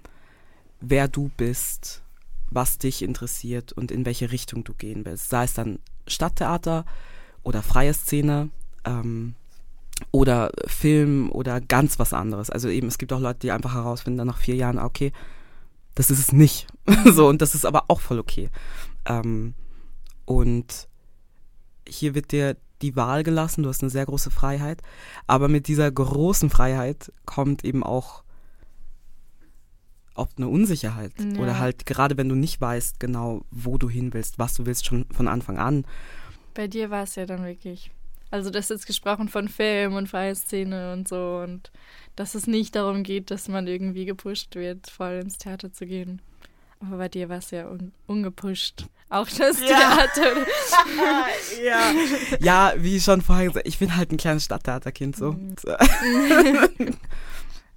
wer 0.79 1.07
du 1.07 1.29
bist, 1.37 2.03
was 2.49 2.77
dich 2.77 3.01
interessiert 3.01 3.71
und 3.71 3.91
in 3.91 4.05
welche 4.05 4.31
Richtung 4.31 4.63
du 4.63 4.73
gehen 4.73 5.05
willst. 5.05 5.29
Sei 5.29 5.43
es 5.43 5.53
dann 5.53 5.79
Stadttheater 6.07 6.85
oder 7.43 7.61
freie 7.61 7.93
Szene 7.93 8.49
ähm, 8.83 9.35
oder 10.11 10.51
Film 10.65 11.31
oder 11.31 11.61
ganz 11.61 11.99
was 11.99 12.13
anderes. 12.13 12.49
Also 12.49 12.69
eben, 12.69 12.87
es 12.87 12.97
gibt 12.97 13.13
auch 13.13 13.19
Leute, 13.19 13.39
die 13.39 13.51
einfach 13.51 13.75
herausfinden, 13.75 14.17
dann 14.17 14.27
nach 14.27 14.39
vier 14.39 14.55
Jahren, 14.55 14.79
ah, 14.79 14.85
okay, 14.85 15.13
das 15.95 16.09
ist 16.09 16.19
es 16.19 16.31
nicht. 16.33 16.67
so, 17.05 17.27
und 17.27 17.41
das 17.41 17.55
ist 17.55 17.65
aber 17.65 17.85
auch 17.87 18.01
voll 18.01 18.19
okay. 18.19 18.49
Ähm, 19.05 19.53
und 20.25 20.87
hier 21.87 22.15
wird 22.15 22.31
dir 22.31 22.57
die 22.81 22.95
Wahl 22.95 23.23
gelassen, 23.23 23.63
du 23.63 23.69
hast 23.69 23.81
eine 23.81 23.89
sehr 23.89 24.05
große 24.05 24.31
Freiheit, 24.31 24.81
aber 25.27 25.47
mit 25.47 25.67
dieser 25.67 25.91
großen 25.91 26.49
Freiheit 26.49 27.11
kommt 27.25 27.63
eben 27.63 27.83
auch 27.83 28.23
oft 30.15 30.37
eine 30.37 30.47
Unsicherheit 30.47 31.13
ja. 31.19 31.39
oder 31.39 31.59
halt 31.59 31.85
gerade 31.85 32.17
wenn 32.17 32.29
du 32.29 32.35
nicht 32.35 32.59
weißt 32.59 32.99
genau, 32.99 33.43
wo 33.49 33.77
du 33.77 33.89
hin 33.89 34.13
willst, 34.13 34.39
was 34.39 34.53
du 34.53 34.65
willst 34.65 34.85
schon 34.85 35.05
von 35.11 35.27
Anfang 35.27 35.57
an. 35.57 35.85
Bei 36.53 36.67
dir 36.67 36.89
war 36.89 37.03
es 37.03 37.15
ja 37.15 37.25
dann 37.25 37.45
wirklich. 37.45 37.91
Also 38.29 38.49
das 38.49 38.65
ist 38.65 38.69
jetzt 38.69 38.87
gesprochen 38.87 39.27
von 39.27 39.49
Film 39.49 39.95
und 39.95 40.07
freie 40.07 40.35
Szene 40.35 40.93
und 40.93 41.07
so 41.07 41.41
und 41.43 41.71
dass 42.15 42.35
es 42.35 42.47
nicht 42.47 42.75
darum 42.75 43.03
geht, 43.03 43.31
dass 43.31 43.47
man 43.47 43.67
irgendwie 43.67 44.05
gepusht 44.05 44.55
wird, 44.55 44.89
voll 44.89 45.19
ins 45.21 45.37
Theater 45.37 45.73
zu 45.73 45.85
gehen. 45.85 46.21
Aber 46.81 46.97
bei 46.97 47.09
dir 47.09 47.29
war 47.29 47.37
es 47.37 47.51
ja 47.51 47.67
un 47.67 47.91
ungepusht. 48.07 48.85
Auch 49.09 49.27
das 49.27 49.59
ja. 49.59 49.67
Theater. 49.67 50.45
ja. 51.63 51.91
ja, 52.39 52.73
wie 52.77 52.99
schon 52.99 53.21
vorher 53.21 53.47
gesagt, 53.47 53.67
ich 53.67 53.77
bin 53.77 53.95
halt 53.95 54.11
ein 54.11 54.17
kleines 54.17 54.45
Stadttheaterkind 54.45 55.15
so. 55.17 55.33
Mhm. 55.33 55.55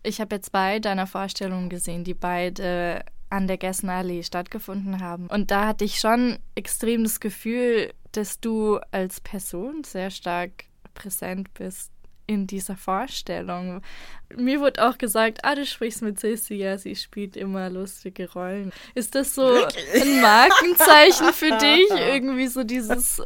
ich 0.04 0.20
habe 0.20 0.36
jetzt 0.36 0.50
zwei 0.50 0.78
deiner 0.78 1.08
Vorstellungen 1.08 1.68
gesehen, 1.68 2.04
die 2.04 2.14
beide 2.14 3.04
an 3.30 3.48
der 3.48 3.58
Gessner 3.58 3.94
Allee 3.94 4.22
stattgefunden 4.22 5.00
haben. 5.00 5.26
Und 5.26 5.50
da 5.50 5.66
hatte 5.66 5.84
ich 5.84 5.98
schon 5.98 6.38
extrem 6.54 7.02
das 7.02 7.18
Gefühl, 7.18 7.92
dass 8.12 8.38
du 8.38 8.78
als 8.92 9.20
Person 9.20 9.82
sehr 9.82 10.10
stark 10.10 10.66
präsent 10.94 11.52
bist 11.54 11.90
in 12.26 12.46
dieser 12.46 12.76
Vorstellung. 12.76 13.82
Mir 14.34 14.60
wurde 14.60 14.86
auch 14.88 14.98
gesagt, 14.98 15.40
ah, 15.42 15.54
du 15.54 15.66
sprichst 15.66 16.02
mit 16.02 16.22
ja, 16.22 16.78
sie 16.78 16.96
spielt 16.96 17.36
immer 17.36 17.70
lustige 17.70 18.30
Rollen. 18.32 18.72
Ist 18.94 19.14
das 19.14 19.34
so 19.34 19.46
ein 19.46 20.20
Markenzeichen 20.22 21.32
für 21.32 21.56
dich, 21.58 21.90
irgendwie 21.90 22.46
so 22.46 22.64
dieses 22.64 23.20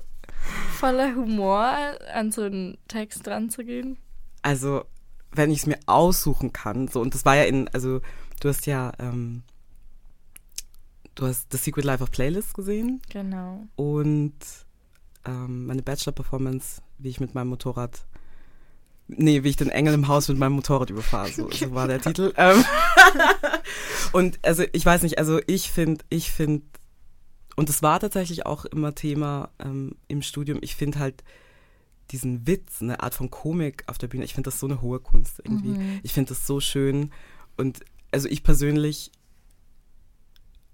voller 0.79 1.15
Humor 1.15 1.77
an 2.13 2.33
so 2.33 2.43
einen 2.43 2.79
Text 2.89 3.27
dran 3.27 3.51
zu 3.51 3.65
gehen? 3.65 3.99
Also, 4.43 4.85
wenn 5.33 5.51
ich 5.51 5.61
es 5.61 5.67
mir 5.67 5.79
aussuchen 5.87 6.53
kann, 6.53 6.89
so, 6.89 7.01
und 7.01 7.15
das 7.15 7.25
war 7.25 7.37
ja 7.37 7.45
in, 7.45 7.69
also, 7.69 8.01
du 8.41 8.49
hast 8.49 8.67
ja, 8.67 8.93
ähm, 8.99 9.43
du 11.15 11.27
hast 11.27 11.53
The 11.53 11.59
Secret 11.59 11.85
Life 11.85 12.03
of 12.03 12.11
Playlist 12.11 12.55
gesehen. 12.55 13.01
Genau. 13.11 13.67
Und 13.77 14.37
ähm, 15.25 15.67
meine 15.67 15.83
Bachelor-Performance, 15.83 16.81
wie 16.99 17.09
ich 17.09 17.21
mit 17.21 17.35
meinem 17.35 17.49
Motorrad 17.49 18.07
Nee, 19.09 19.43
wie 19.43 19.49
ich 19.49 19.57
den 19.57 19.71
Engel 19.71 19.95
im 19.95 20.07
Haus 20.07 20.29
mit 20.29 20.37
meinem 20.39 20.53
Motorrad 20.53 20.91
überfahre, 20.91 21.31
so, 21.31 21.51
so 21.51 21.75
war 21.75 21.89
der 21.89 22.01
Titel. 22.01 22.33
Ähm, 22.37 22.63
und 24.13 24.39
also 24.43 24.65
ich 24.73 24.85
weiß 24.85 25.03
nicht, 25.03 25.19
also 25.19 25.41
ich 25.47 25.73
finde, 25.73 26.05
ich 26.11 26.31
finde, 26.31 26.67
und 27.57 27.71
es 27.71 27.83
war 27.83 27.99
tatsächlich 28.01 28.45
auch 28.45 28.67
immer 28.67 28.95
Thema 28.95 29.51
ähm, 29.59 29.97
im 30.09 30.21
Studium, 30.21 30.59
ich 30.61 30.77
finde 30.77 30.99
halt 30.99 31.25
diesen 32.11 32.47
Witz, 32.47 32.83
eine 32.83 33.01
Art 33.03 33.15
von 33.15 33.31
Komik 33.31 33.85
auf 33.87 33.97
der 33.97 34.09
Bühne, 34.09 34.25
ich 34.25 34.35
finde 34.35 34.49
das 34.49 34.61
so 34.61 34.67
eine 34.67 34.83
hohe 34.83 35.01
Kunst 35.01 35.41
irgendwie. 35.43 35.71
Mhm. 35.71 36.01
Ich 36.03 36.13
finde 36.13 36.31
das 36.31 36.47
so 36.47 36.61
schön. 36.61 37.11
Und 37.57 37.81
also 38.13 38.29
ich 38.29 38.43
persönlich 38.43 39.11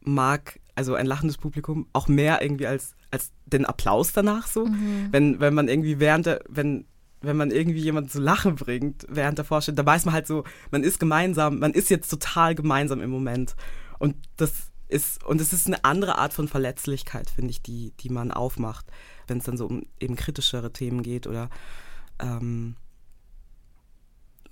mag 0.00 0.60
also 0.74 0.94
ein 0.94 1.06
lachendes 1.06 1.38
Publikum 1.38 1.86
auch 1.92 2.08
mehr 2.08 2.42
irgendwie 2.42 2.66
als, 2.66 2.94
als 3.10 3.32
den 3.46 3.64
Applaus 3.64 4.12
danach 4.12 4.46
so. 4.46 4.66
Mhm. 4.66 5.08
Wenn, 5.10 5.40
wenn 5.40 5.54
man 5.54 5.68
irgendwie 5.68 6.00
während 6.00 6.26
der, 6.26 6.40
wenn 6.48 6.86
wenn 7.24 7.36
man 7.36 7.50
irgendwie 7.50 7.80
jemanden 7.80 8.10
zu 8.10 8.20
lachen 8.20 8.56
bringt 8.56 9.06
während 9.08 9.38
der 9.38 9.44
Vorstellung, 9.44 9.76
da 9.76 9.86
weiß 9.86 10.04
man 10.04 10.14
halt 10.14 10.26
so, 10.26 10.44
man 10.70 10.82
ist 10.82 10.98
gemeinsam, 10.98 11.58
man 11.58 11.72
ist 11.72 11.90
jetzt 11.90 12.08
total 12.08 12.54
gemeinsam 12.54 13.00
im 13.00 13.10
Moment. 13.10 13.56
Und 13.98 14.16
das 14.36 14.70
ist, 14.88 15.24
und 15.24 15.40
es 15.40 15.52
ist 15.52 15.66
eine 15.66 15.84
andere 15.84 16.18
Art 16.18 16.32
von 16.32 16.48
Verletzlichkeit, 16.48 17.30
finde 17.30 17.50
ich, 17.50 17.62
die, 17.62 17.92
die 18.00 18.10
man 18.10 18.30
aufmacht, 18.30 18.86
wenn 19.26 19.38
es 19.38 19.44
dann 19.44 19.56
so 19.56 19.66
um 19.66 19.86
eben 20.00 20.16
kritischere 20.16 20.72
Themen 20.72 21.02
geht 21.02 21.26
oder 21.26 21.50
ähm, 22.20 22.76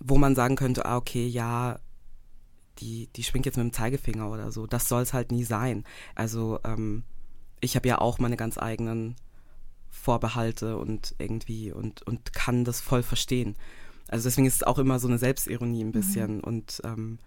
wo 0.00 0.19
man 0.19 0.35
sagen 0.35 0.57
könnte, 0.57 0.85
ah, 0.85 0.97
okay, 0.97 1.26
ja, 1.26 1.79
die, 2.79 3.09
die 3.14 3.23
schwingt 3.23 3.47
jetzt 3.47 3.57
mit 3.57 3.64
dem 3.64 3.73
Zeigefinger 3.73 4.31
oder 4.31 4.50
so. 4.50 4.67
Das 4.67 4.88
soll 4.88 5.02
es 5.02 5.12
halt 5.12 5.31
nie 5.31 5.45
sein. 5.45 5.85
Also 6.14 6.59
ähm, 6.64 7.05
ich 7.61 7.76
habe 7.76 7.88
ja 7.88 7.99
auch 7.99 8.19
meine 8.19 8.37
ganz 8.37 8.59
eigenen 8.59 9.17
Vorbehalte 9.93 10.79
und 10.79 11.15
irgendwie 11.19 11.71
und, 11.71 12.03
und 12.03 12.33
kann 12.33 12.65
das 12.65 12.81
voll 12.81 13.03
verstehen. 13.03 13.55
Also 14.09 14.29
deswegen 14.29 14.47
ist 14.47 14.57
es 14.57 14.63
auch 14.63 14.79
immer 14.79 14.99
so 14.99 15.07
eine 15.07 15.19
Selbstironie 15.19 15.85
ein 15.85 15.93
bisschen 15.93 16.37
mhm. 16.37 16.41
und 16.41 16.81
ähm, 16.85 17.19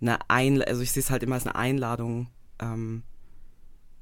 eine 0.00 0.18
Einladung, 0.28 0.68
also 0.68 0.82
ich 0.82 0.92
sehe 0.92 1.02
es 1.02 1.10
halt 1.10 1.22
immer 1.22 1.36
als 1.36 1.46
eine 1.46 1.54
Einladung, 1.54 2.28
ähm, 2.60 3.02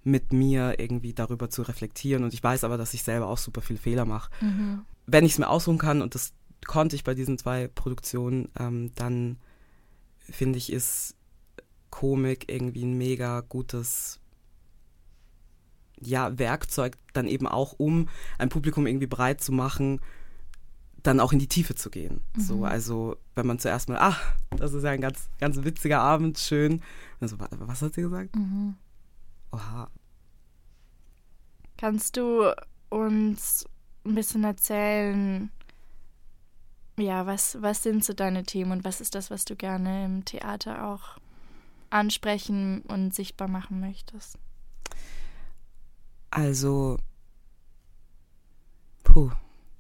mit 0.03 0.33
mir 0.33 0.79
irgendwie 0.79 1.13
darüber 1.15 1.51
zu 1.51 1.63
reflektieren 1.63 2.25
und 2.25 2.33
ich 2.33 2.43
weiß 2.43 2.65
aber, 2.65 2.79
dass 2.79 2.95
ich 2.95 3.03
selber 3.03 3.27
auch 3.27 3.39
super 3.39 3.61
viel 3.61 3.77
Fehler 3.77 4.05
mache. 4.05 4.31
Mhm. 4.41 4.85
wenn 5.07 5.25
ich 5.25 5.33
es 5.33 5.39
mir 5.39 5.49
ausruhen 5.49 5.79
kann, 5.79 6.03
und 6.03 6.15
das 6.15 6.33
konnte 6.65 6.97
ich 6.97 7.05
bei 7.05 7.15
diesen 7.15 7.39
zwei 7.39 7.69
Produktionen, 7.69 8.49
ähm, 8.59 8.93
dann 8.95 9.39
finde 10.19 10.59
ich, 10.59 10.73
ist 10.73 11.15
Komik 11.91 12.51
irgendwie 12.51 12.85
ein 12.85 12.99
mega 12.99 13.41
gutes 13.41 14.21
ja, 16.01 16.39
Werkzeug, 16.39 16.97
dann 17.13 17.27
eben 17.27 17.47
auch, 17.47 17.75
um 17.79 18.09
ein 18.39 18.49
Publikum 18.49 18.87
irgendwie 18.87 19.07
bereit 19.07 19.41
zu 19.41 19.53
machen, 19.53 20.01
dann 21.03 21.21
auch 21.21 21.33
in 21.33 21.39
die 21.39 21.49
Tiefe 21.49 21.75
zu 21.75 21.91
gehen. 21.91 22.23
Mhm. 22.35 22.41
So, 22.41 22.65
also 22.65 23.17
wenn 23.35 23.47
man 23.47 23.59
zuerst 23.59 23.89
mal, 23.89 23.99
ach, 24.01 24.21
das 24.57 24.73
ist 24.73 24.83
ja 24.83 24.91
ein 24.91 25.01
ganz, 25.01 25.29
ganz 25.39 25.63
witziger 25.63 26.01
Abend, 26.01 26.39
schön. 26.39 26.83
Also, 27.21 27.37
was 27.39 27.83
hat 27.83 27.95
sie 27.95 28.03
gesagt? 28.03 28.35
Mhm. 28.35 28.75
Oha. 29.53 29.89
Kannst 31.79 32.17
du 32.17 32.53
uns 32.89 33.67
ein 34.05 34.15
bisschen 34.15 34.45
erzählen, 34.45 35.51
ja, 36.99 37.27
was, 37.27 37.61
was 37.61 37.83
sind 37.83 38.05
so 38.05 38.13
deine 38.13 38.45
Themen 38.45 38.73
und 38.73 38.85
was 38.85 39.01
ist 39.01 39.15
das, 39.15 39.31
was 39.31 39.45
du 39.45 39.55
gerne 39.55 40.07
im 40.07 40.25
Theater 40.25 40.87
auch 40.87 41.19
ansprechen 41.91 42.81
und 42.83 43.15
sichtbar 43.15 43.49
machen 43.49 43.81
möchtest? 43.81 44.39
Also, 46.37 46.99
puh, 49.05 49.31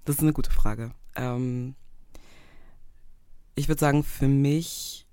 das 0.07 0.17
ist 0.17 0.23
eine 0.23 0.33
gute 0.33 0.51
Frage. 0.51 0.95
Ähm, 1.15 1.75
ich 3.57 3.69
würde 3.69 3.79
sagen, 3.79 4.03
für 4.03 4.27
mich 4.27 5.07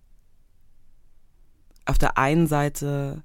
auf 1.83 1.97
der 1.97 2.17
einen 2.17 2.47
Seite 2.47 3.23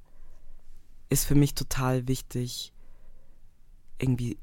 ist 1.10 1.26
für 1.26 1.36
mich 1.36 1.54
total 1.54 2.08
wichtig, 2.08 2.72
irgendwie 4.00 4.36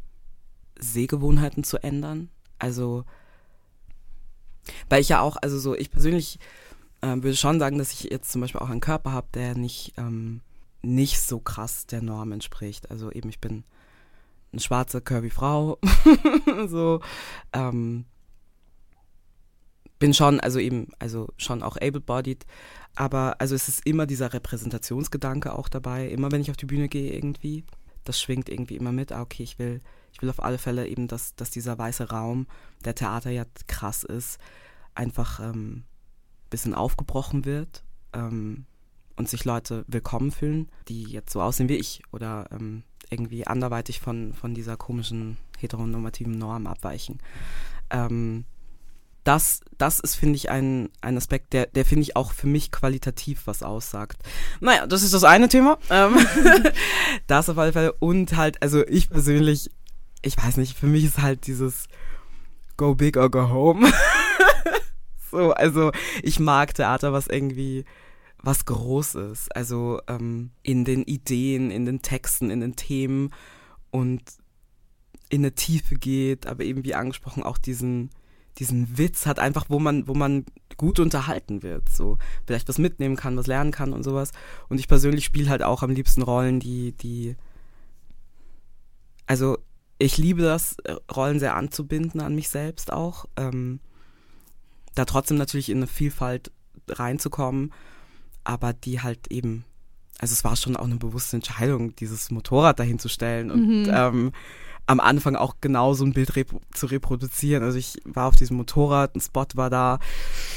Sehgewohnheiten 0.79 1.65
zu 1.65 1.77
ändern. 1.83 2.29
Also, 2.57 3.03
weil 4.87 5.01
ich 5.01 5.09
ja 5.09 5.19
auch, 5.19 5.35
also 5.35 5.59
so, 5.59 5.75
ich 5.75 5.91
persönlich 5.91 6.39
äh, 7.01 7.07
würde 7.07 7.35
schon 7.35 7.59
sagen, 7.59 7.77
dass 7.77 7.91
ich 7.91 8.03
jetzt 8.03 8.31
zum 8.31 8.39
Beispiel 8.39 8.61
auch 8.61 8.69
einen 8.69 8.79
Körper 8.79 9.11
habe, 9.11 9.27
der 9.33 9.53
nicht, 9.53 9.91
ähm, 9.97 10.39
nicht 10.85 11.21
so 11.21 11.39
krass 11.39 11.85
der 11.85 12.01
Norm 12.01 12.31
entspricht. 12.31 12.91
Also 12.91 13.11
eben, 13.11 13.29
ich 13.29 13.39
bin 13.39 13.63
eine 14.51 14.61
schwarze, 14.61 15.01
curvy 15.01 15.29
Frau. 15.29 15.79
so, 16.67 17.01
ähm, 17.53 18.05
bin 19.99 20.13
schon, 20.13 20.39
also 20.39 20.59
eben, 20.59 20.89
also 20.99 21.29
schon 21.37 21.63
auch 21.63 21.77
able-bodied, 21.77 22.45
aber 22.95 23.35
also 23.39 23.55
es 23.55 23.67
ist 23.67 23.85
immer 23.85 24.05
dieser 24.05 24.33
Repräsentationsgedanke 24.33 25.53
auch 25.53 25.69
dabei, 25.69 26.07
immer 26.09 26.31
wenn 26.31 26.41
ich 26.41 26.51
auf 26.51 26.57
die 26.57 26.65
Bühne 26.65 26.89
gehe 26.89 27.13
irgendwie, 27.13 27.63
das 28.03 28.21
schwingt 28.21 28.49
irgendwie 28.49 28.75
immer 28.75 28.91
mit, 28.91 29.11
ah, 29.11 29.21
okay, 29.21 29.43
ich 29.43 29.57
will, 29.57 29.81
ich 30.11 30.21
will 30.21 30.29
auf 30.29 30.43
alle 30.43 30.57
Fälle 30.57 30.87
eben, 30.87 31.07
dass, 31.07 31.35
dass 31.35 31.49
dieser 31.49 31.77
weiße 31.77 32.09
Raum, 32.09 32.47
der 32.83 32.95
Theater 32.95 33.31
ja 33.31 33.45
krass 33.67 34.03
ist, 34.03 34.37
einfach 34.93 35.39
ähm, 35.39 35.83
bisschen 36.49 36.73
aufgebrochen 36.73 37.45
wird 37.45 37.83
ähm, 38.13 38.65
und 39.15 39.29
sich 39.29 39.45
Leute 39.45 39.85
willkommen 39.87 40.31
fühlen, 40.31 40.69
die 40.87 41.03
jetzt 41.03 41.31
so 41.31 41.41
aussehen 41.41 41.69
wie 41.69 41.75
ich 41.75 42.01
oder 42.11 42.47
ähm, 42.51 42.83
irgendwie 43.09 43.47
anderweitig 43.47 43.99
von, 43.99 44.33
von 44.33 44.53
dieser 44.53 44.77
komischen 44.77 45.37
heteronormativen 45.57 46.37
Norm 46.37 46.67
abweichen. 46.67 47.19
Ähm, 47.89 48.45
das, 49.23 49.61
das 49.79 49.99
ist, 49.99 50.15
finde 50.15 50.35
ich, 50.35 50.51
ein, 50.51 50.89
ein 51.01 51.17
Aspekt, 51.17 51.53
der, 51.53 51.65
der 51.65 51.83
finde 51.83 52.03
ich 52.03 52.15
auch 52.15 52.31
für 52.31 52.45
mich 52.47 52.71
qualitativ 52.71 53.47
was 53.47 53.63
aussagt. 53.63 54.21
Naja, 54.59 54.85
das 54.85 55.01
ist 55.01 55.15
das 55.15 55.23
eine 55.23 55.49
Thema. 55.49 55.79
Ähm, 55.89 56.15
das 57.27 57.49
auf 57.49 57.57
alle 57.57 57.73
Fälle. 57.73 57.93
Und 57.93 58.35
halt, 58.37 58.61
also 58.61 58.85
ich 58.85 59.09
persönlich, 59.09 59.71
ich 60.21 60.37
weiß 60.37 60.57
nicht, 60.57 60.77
für 60.77 60.85
mich 60.85 61.05
ist 61.05 61.21
halt 61.21 61.47
dieses 61.47 61.87
Go 62.77 62.93
big 62.93 63.17
or 63.17 63.31
go 63.31 63.49
home. 63.49 63.91
so, 65.31 65.53
also 65.53 65.91
ich 66.21 66.39
mag 66.39 66.75
Theater, 66.75 67.11
was 67.11 67.25
irgendwie 67.25 67.85
was 68.45 68.65
groß 68.65 69.15
ist. 69.15 69.55
Also 69.55 70.01
ähm, 70.07 70.51
in 70.63 70.85
den 70.85 71.03
Ideen, 71.03 71.71
in 71.71 71.85
den 71.85 72.01
Texten, 72.01 72.49
in 72.49 72.61
den 72.61 72.75
Themen 72.75 73.31
und 73.91 74.21
in 75.29 75.41
eine 75.41 75.55
Tiefe 75.55 75.95
geht, 75.95 76.45
aber 76.45 76.63
eben 76.63 76.83
wie 76.83 76.95
angesprochen 76.95 77.43
auch 77.43 77.57
diesen 77.57 78.09
diesen 78.57 78.97
Witz 78.97 79.25
hat 79.25 79.39
einfach, 79.39 79.65
wo 79.69 79.79
man, 79.79 80.07
wo 80.07 80.13
man 80.13 80.45
gut 80.77 80.99
unterhalten 80.99 81.63
wird, 81.63 81.89
so 81.89 82.17
vielleicht 82.45 82.67
was 82.69 82.77
mitnehmen 82.77 83.15
kann, 83.15 83.37
was 83.37 83.47
lernen 83.47 83.71
kann 83.71 83.93
und 83.93 84.03
sowas. 84.03 84.31
Und 84.69 84.79
ich 84.79 84.87
persönlich 84.87 85.25
spiele 85.25 85.49
halt 85.49 85.63
auch 85.63 85.83
am 85.83 85.91
liebsten 85.91 86.21
Rollen, 86.21 86.59
die, 86.59 86.93
die, 86.93 87.35
also 89.25 89.57
ich 89.97 90.17
liebe 90.17 90.41
das, 90.41 90.77
äh, 90.83 90.95
Rollen 91.13 91.39
sehr 91.39 91.55
anzubinden 91.55 92.21
an 92.21 92.35
mich 92.35 92.49
selbst 92.49 92.91
auch, 92.91 93.25
ähm, 93.35 93.79
da 94.93 95.05
trotzdem 95.05 95.37
natürlich 95.37 95.69
in 95.69 95.77
eine 95.77 95.87
Vielfalt 95.87 96.51
reinzukommen, 96.87 97.73
aber 98.45 98.73
die 98.73 99.01
halt 99.01 99.27
eben, 99.29 99.65
also 100.19 100.33
es 100.33 100.43
war 100.43 100.55
schon 100.55 100.77
auch 100.77 100.85
eine 100.85 100.95
bewusste 100.95 101.35
Entscheidung, 101.35 101.95
dieses 101.95 102.31
Motorrad 102.31 102.79
dahin 102.79 102.99
zu 102.99 103.09
stellen 103.09 103.51
und 103.51 103.83
mhm. 103.83 103.91
ähm, 103.93 104.31
am 104.87 104.99
Anfang 104.99 105.35
auch 105.35 105.55
genau 105.61 105.93
so 105.93 106.05
ein 106.05 106.13
Bild 106.13 106.35
rep 106.35 106.49
zu 106.73 106.85
reproduzieren. 106.85 107.63
Also 107.63 107.77
ich 107.77 107.97
war 108.05 108.27
auf 108.27 108.35
diesem 108.35 108.57
Motorrad, 108.57 109.15
ein 109.15 109.21
Spot 109.21 109.47
war 109.55 109.69
da, 109.69 109.99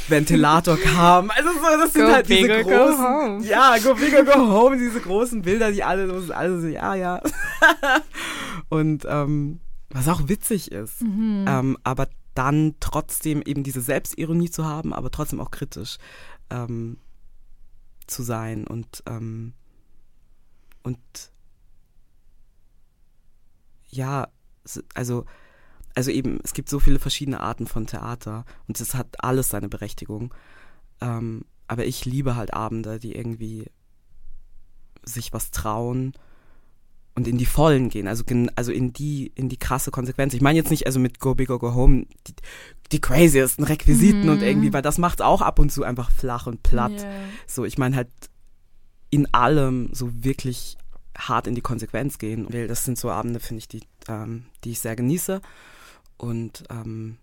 Ventilator 0.09 0.77
kam. 0.83 1.31
Also 1.31 1.51
so, 1.53 1.83
das 1.83 1.93
sind 1.93 2.07
go 2.07 2.13
halt 2.13 2.29
diese 2.29 2.47
großen, 2.47 2.67
go 2.67 2.99
home. 2.99 3.45
ja, 3.45 3.79
go 3.79 3.95
big 3.95 4.15
or 4.15 4.25
go 4.25 4.51
home, 4.51 4.77
diese 4.79 5.01
großen 5.01 5.43
Bilder, 5.43 5.73
die 5.73 5.83
alle, 5.83 6.13
alles 6.35 6.63
so, 6.63 6.69
ja, 6.69 6.95
ja. 6.95 7.23
Und 8.69 9.07
ähm, 9.09 9.61
was 9.91 10.09
auch 10.09 10.29
witzig 10.29 10.73
ist, 10.73 11.01
mhm. 11.01 11.47
ähm, 11.49 11.79
aber 11.83 12.09
dann 12.35 12.75
trotzdem 12.81 13.43
eben 13.43 13.63
diese 13.63 13.81
Selbstironie 13.81 14.51
zu 14.51 14.67
haben, 14.67 14.93
aber 14.93 15.11
trotzdem 15.11 15.41
auch 15.41 15.51
kritisch 15.51 15.97
ähm, 16.51 16.99
zu 18.09 18.23
sein 18.23 18.67
und 18.67 19.03
ähm, 19.07 19.53
und 20.83 20.99
ja, 23.91 24.29
also, 24.95 25.25
also 25.95 26.11
eben, 26.11 26.39
es 26.45 26.53
gibt 26.53 26.69
so 26.69 26.79
viele 26.79 26.99
verschiedene 26.99 27.41
Arten 27.41 27.67
von 27.67 27.87
Theater 27.87 28.45
und 28.67 28.81
es 28.81 28.95
hat 28.95 29.23
alles 29.23 29.49
seine 29.49 29.69
Berechtigung. 29.69 30.35
Ähm, 31.01 31.45
aber 31.67 31.87
ich 31.87 32.05
liebe 32.05 32.37
halt 32.37 32.55
Abende, 32.55 32.99
die 32.99 33.15
irgendwie 33.15 33.67
sich 35.05 35.33
was 35.33 35.51
trauen 35.51 36.13
und 37.15 37.27
in 37.27 37.39
die 37.39 37.47
Vollen 37.47 37.89
gehen, 37.89 38.07
also, 38.07 38.25
also 38.57 38.73
in 38.73 38.93
die, 38.93 39.33
in 39.35 39.49
die 39.49 39.59
krasse 39.59 39.91
Konsequenz. 39.91 40.35
Ich 40.35 40.41
meine 40.41 40.59
jetzt 40.59 40.71
nicht 40.71 40.87
also 40.87 41.01
mit 41.01 41.19
Go 41.19 41.35
Big 41.35 41.51
or 41.51 41.59
Go 41.59 41.75
Home 41.75 42.07
die, 42.27 42.35
die 42.93 43.01
craziesten 43.01 43.65
Requisiten 43.65 44.25
mhm. 44.25 44.29
und 44.31 44.43
irgendwie, 44.43 44.73
weil 44.73 44.83
das 44.83 44.99
macht 44.99 45.23
auch 45.23 45.43
ab 45.43 45.59
und 45.59 45.71
zu 45.71 45.85
einfach 45.85 46.11
flach 46.11 46.47
und 46.47 46.63
platt. 46.63 46.93
Yeah. 46.93 47.13
So, 47.47 47.65
ich 47.65 47.79
meine 47.79 47.97
halt 47.97 48.09
in 49.11 49.33
allem 49.35 49.91
so 49.93 50.11
wirklich 50.25 50.77
hart 51.17 51.47
in 51.47 51.55
die 51.55 51.61
Konsequenz 51.61 52.19
gehen 52.19 52.53
will. 52.53 52.69
Das 52.69 52.85
sind 52.85 52.99
so 52.99 53.11
Abende, 53.11 53.41
finde 53.41 53.59
ich, 53.59 53.69
die, 53.69 53.83
ähm, 54.09 54.47
die 54.65 54.71
ich 54.71 54.81
sehr 54.81 54.97
genieße. 54.97 55.41
Und 56.17 56.65
ähm, 56.71 57.19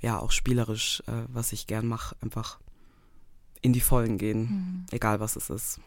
ja, 0.00 0.18
auch 0.18 0.32
spielerisch, 0.32 1.02
äh, 1.06 1.24
was 1.28 1.52
ich 1.52 1.66
gern 1.66 1.86
mache, 1.86 2.16
einfach 2.20 2.58
in 3.60 3.72
die 3.72 3.80
Vollen 3.80 4.18
gehen, 4.18 4.40
mhm. 4.40 4.86
egal 4.90 5.20
was 5.20 5.36
es 5.36 5.50
ist. 5.50 5.80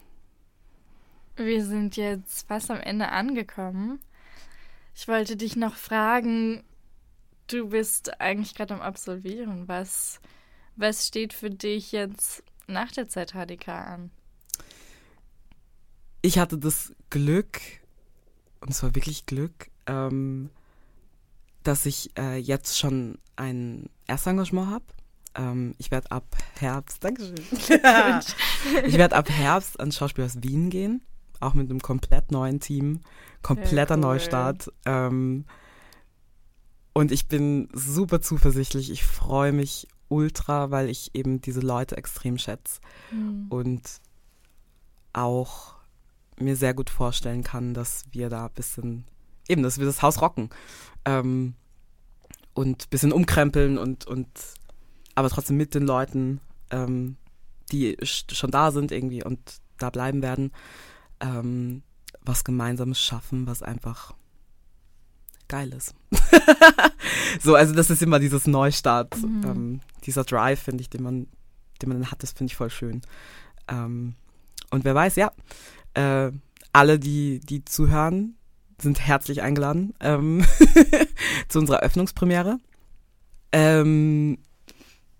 Wir 1.36 1.64
sind 1.64 1.96
jetzt 1.96 2.48
fast 2.48 2.70
am 2.70 2.80
Ende 2.80 3.10
angekommen. 3.10 4.00
Ich 4.94 5.06
wollte 5.06 5.36
dich 5.36 5.56
noch 5.56 5.74
fragen, 5.74 6.62
du 7.46 7.68
bist 7.68 8.20
eigentlich 8.20 8.54
gerade 8.54 8.74
am 8.74 8.80
Absolvieren. 8.80 9.68
Was, 9.68 10.20
was 10.76 11.06
steht 11.06 11.32
für 11.32 11.50
dich 11.50 11.92
jetzt 11.92 12.42
nach 12.66 12.92
der 12.92 13.08
ZHDK 13.08 13.68
an? 13.68 14.10
ich 16.26 16.38
hatte 16.38 16.58
das 16.58 16.92
Glück, 17.08 17.60
und 18.60 18.70
es 18.70 18.82
war 18.82 18.94
wirklich 18.94 19.26
Glück, 19.26 19.70
ähm, 19.86 20.50
dass 21.62 21.86
ich 21.86 22.10
äh, 22.18 22.36
jetzt 22.36 22.78
schon 22.78 23.18
ein 23.36 23.88
Erstengagement 24.06 24.70
habe. 24.70 24.84
Ähm, 25.36 25.74
ich 25.78 25.90
werde 25.90 26.10
ab 26.10 26.24
Herbst, 26.58 27.04
Dankeschön. 27.04 27.36
ich 28.86 28.98
werde 28.98 29.14
ab 29.14 29.30
Herbst 29.30 29.78
ans 29.78 29.96
Schauspielhaus 29.96 30.42
Wien 30.42 30.68
gehen, 30.68 31.02
auch 31.38 31.54
mit 31.54 31.70
einem 31.70 31.80
komplett 31.80 32.32
neuen 32.32 32.58
Team, 32.58 33.02
kompletter 33.42 33.94
ja, 33.94 34.00
cool. 34.00 34.00
Neustart. 34.00 34.72
Ähm, 34.84 35.44
und 36.96 37.12
ich 37.12 37.28
bin 37.28 37.68
super 37.74 38.22
zuversichtlich. 38.22 38.90
Ich 38.90 39.04
freue 39.04 39.52
mich 39.52 39.86
ultra, 40.08 40.70
weil 40.70 40.88
ich 40.88 41.14
eben 41.14 41.42
diese 41.42 41.60
Leute 41.60 41.94
extrem 41.98 42.38
schätze. 42.38 42.80
Mhm. 43.10 43.48
Und 43.50 43.82
auch 45.12 45.74
mir 46.38 46.56
sehr 46.56 46.72
gut 46.72 46.88
vorstellen 46.88 47.42
kann, 47.42 47.74
dass 47.74 48.04
wir 48.12 48.30
da 48.30 48.46
ein 48.46 48.54
bisschen, 48.54 49.04
eben, 49.46 49.62
dass 49.62 49.78
wir 49.78 49.84
das 49.84 50.00
Haus 50.00 50.22
rocken. 50.22 50.48
Ähm, 51.04 51.52
und 52.54 52.84
ein 52.84 52.88
bisschen 52.88 53.12
umkrempeln 53.12 53.76
und, 53.76 54.06
und 54.06 54.26
aber 55.14 55.28
trotzdem 55.28 55.58
mit 55.58 55.74
den 55.74 55.84
Leuten, 55.84 56.40
ähm, 56.70 57.18
die 57.72 57.98
schon 58.02 58.50
da 58.50 58.70
sind 58.70 58.90
irgendwie 58.90 59.22
und 59.22 59.38
da 59.76 59.90
bleiben 59.90 60.22
werden, 60.22 60.50
ähm, 61.20 61.82
was 62.22 62.42
Gemeinsames 62.42 62.98
schaffen, 62.98 63.46
was 63.46 63.62
einfach 63.62 64.14
geil 65.48 65.72
ist. 65.72 65.94
so, 67.40 67.54
also 67.54 67.74
das 67.74 67.90
ist 67.90 68.02
immer 68.02 68.18
dieses 68.18 68.46
Neustart, 68.46 69.16
Mhm. 69.16 69.42
ähm, 69.44 69.80
dieser 70.04 70.24
Drive, 70.24 70.60
finde 70.62 70.82
ich, 70.82 70.90
den 70.90 71.02
man, 71.02 71.26
den 71.82 71.88
man 71.88 72.00
dann 72.00 72.10
hat, 72.10 72.22
das 72.22 72.32
finde 72.32 72.50
ich 72.50 72.56
voll 72.56 72.70
schön. 72.70 73.02
Ähm, 73.68 74.14
und 74.70 74.84
wer 74.84 74.94
weiß, 74.94 75.16
ja, 75.16 75.32
äh, 75.94 76.30
alle, 76.72 76.98
die, 76.98 77.40
die 77.40 77.64
zuhören, 77.64 78.36
sind 78.80 79.00
herzlich 79.00 79.40
eingeladen 79.42 79.94
ähm, 80.00 80.44
zu 81.48 81.58
unserer 81.58 81.80
Öffnungspremiere. 81.80 82.58
Ähm, 83.52 84.38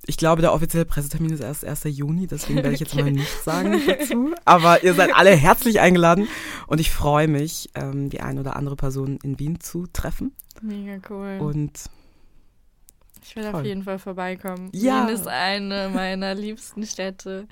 ich 0.06 0.16
glaube, 0.16 0.40
der 0.40 0.52
offizielle 0.52 0.84
Pressetermin 0.84 1.32
ist 1.32 1.40
erst 1.40 1.64
1. 1.64 1.84
Juni, 1.84 2.26
deswegen 2.26 2.56
werde 2.56 2.72
ich 2.74 2.80
jetzt 2.80 2.94
mal 2.94 3.10
nichts 3.10 3.44
sagen 3.44 3.80
dazu. 3.86 4.34
Aber 4.44 4.82
ihr 4.84 4.94
seid 4.94 5.14
alle 5.14 5.30
herzlich 5.30 5.80
eingeladen 5.80 6.28
und 6.66 6.80
ich 6.80 6.90
freue 6.90 7.28
mich, 7.28 7.70
ähm, 7.74 8.08
die 8.10 8.20
eine 8.20 8.40
oder 8.40 8.56
andere 8.56 8.76
Person 8.76 9.18
in 9.22 9.38
Wien 9.38 9.60
zu 9.60 9.86
treffen. 9.92 10.32
Mega 10.62 10.98
cool. 11.10 11.38
Und 11.40 11.72
ich 13.22 13.34
will 13.34 13.44
auf 13.46 13.52
toll. 13.52 13.66
jeden 13.66 13.82
Fall 13.82 13.98
vorbeikommen. 13.98 14.70
Ja. 14.72 15.06
Wien 15.06 15.14
ist 15.14 15.26
eine 15.26 15.90
meiner 15.92 16.34
liebsten 16.34 16.86
Städte. 16.86 17.46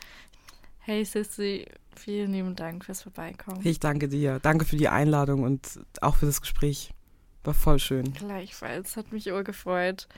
Hey 0.79 1.05
Sissy, 1.05 1.67
vielen 1.97 2.33
lieben 2.33 2.55
Dank 2.55 2.85
fürs 2.85 3.03
Vorbeikommen. 3.03 3.61
ich 3.65 3.81
danke 3.81 4.09
dir. 4.09 4.39
Danke 4.41 4.65
für 4.65 4.77
die 4.77 4.89
Einladung 4.89 5.43
und 5.43 5.81
auch 6.01 6.17
für 6.17 6.27
das 6.27 6.41
Gespräch. 6.41 6.93
War 7.43 7.55
voll 7.55 7.79
schön. 7.79 8.13
Gleichfalls, 8.15 8.97
hat 8.97 9.13
mich 9.13 9.31
urgefreut. 9.33 10.07
Urgefreut. 10.07 10.09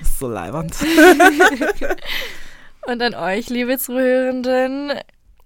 Ist 0.00 0.02
so 0.18 0.28
leibernd. 0.28 0.74
Und 2.86 3.02
an 3.02 3.14
euch, 3.14 3.50
liebe 3.50 3.78
Zuhörenden, 3.78 4.92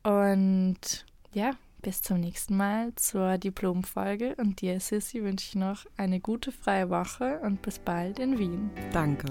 Und 0.03 1.05
ja, 1.33 1.53
bis 1.83 2.01
zum 2.01 2.21
nächsten 2.21 2.57
Mal 2.57 2.93
zur 2.97 3.39
Diplomfolge. 3.39 4.35
Und 4.37 4.61
dir, 4.61 4.81
Sissi, 4.81 5.23
wünsche 5.23 5.47
ich 5.49 5.55
noch 5.55 5.85
eine 5.97 6.19
gute 6.19 6.51
freie 6.51 6.91
Woche 6.91 7.39
und 7.41 7.63
bis 7.63 7.79
bald 7.79 8.19
in 8.19 8.39
Wien. 8.39 8.71
Danke. 8.93 9.27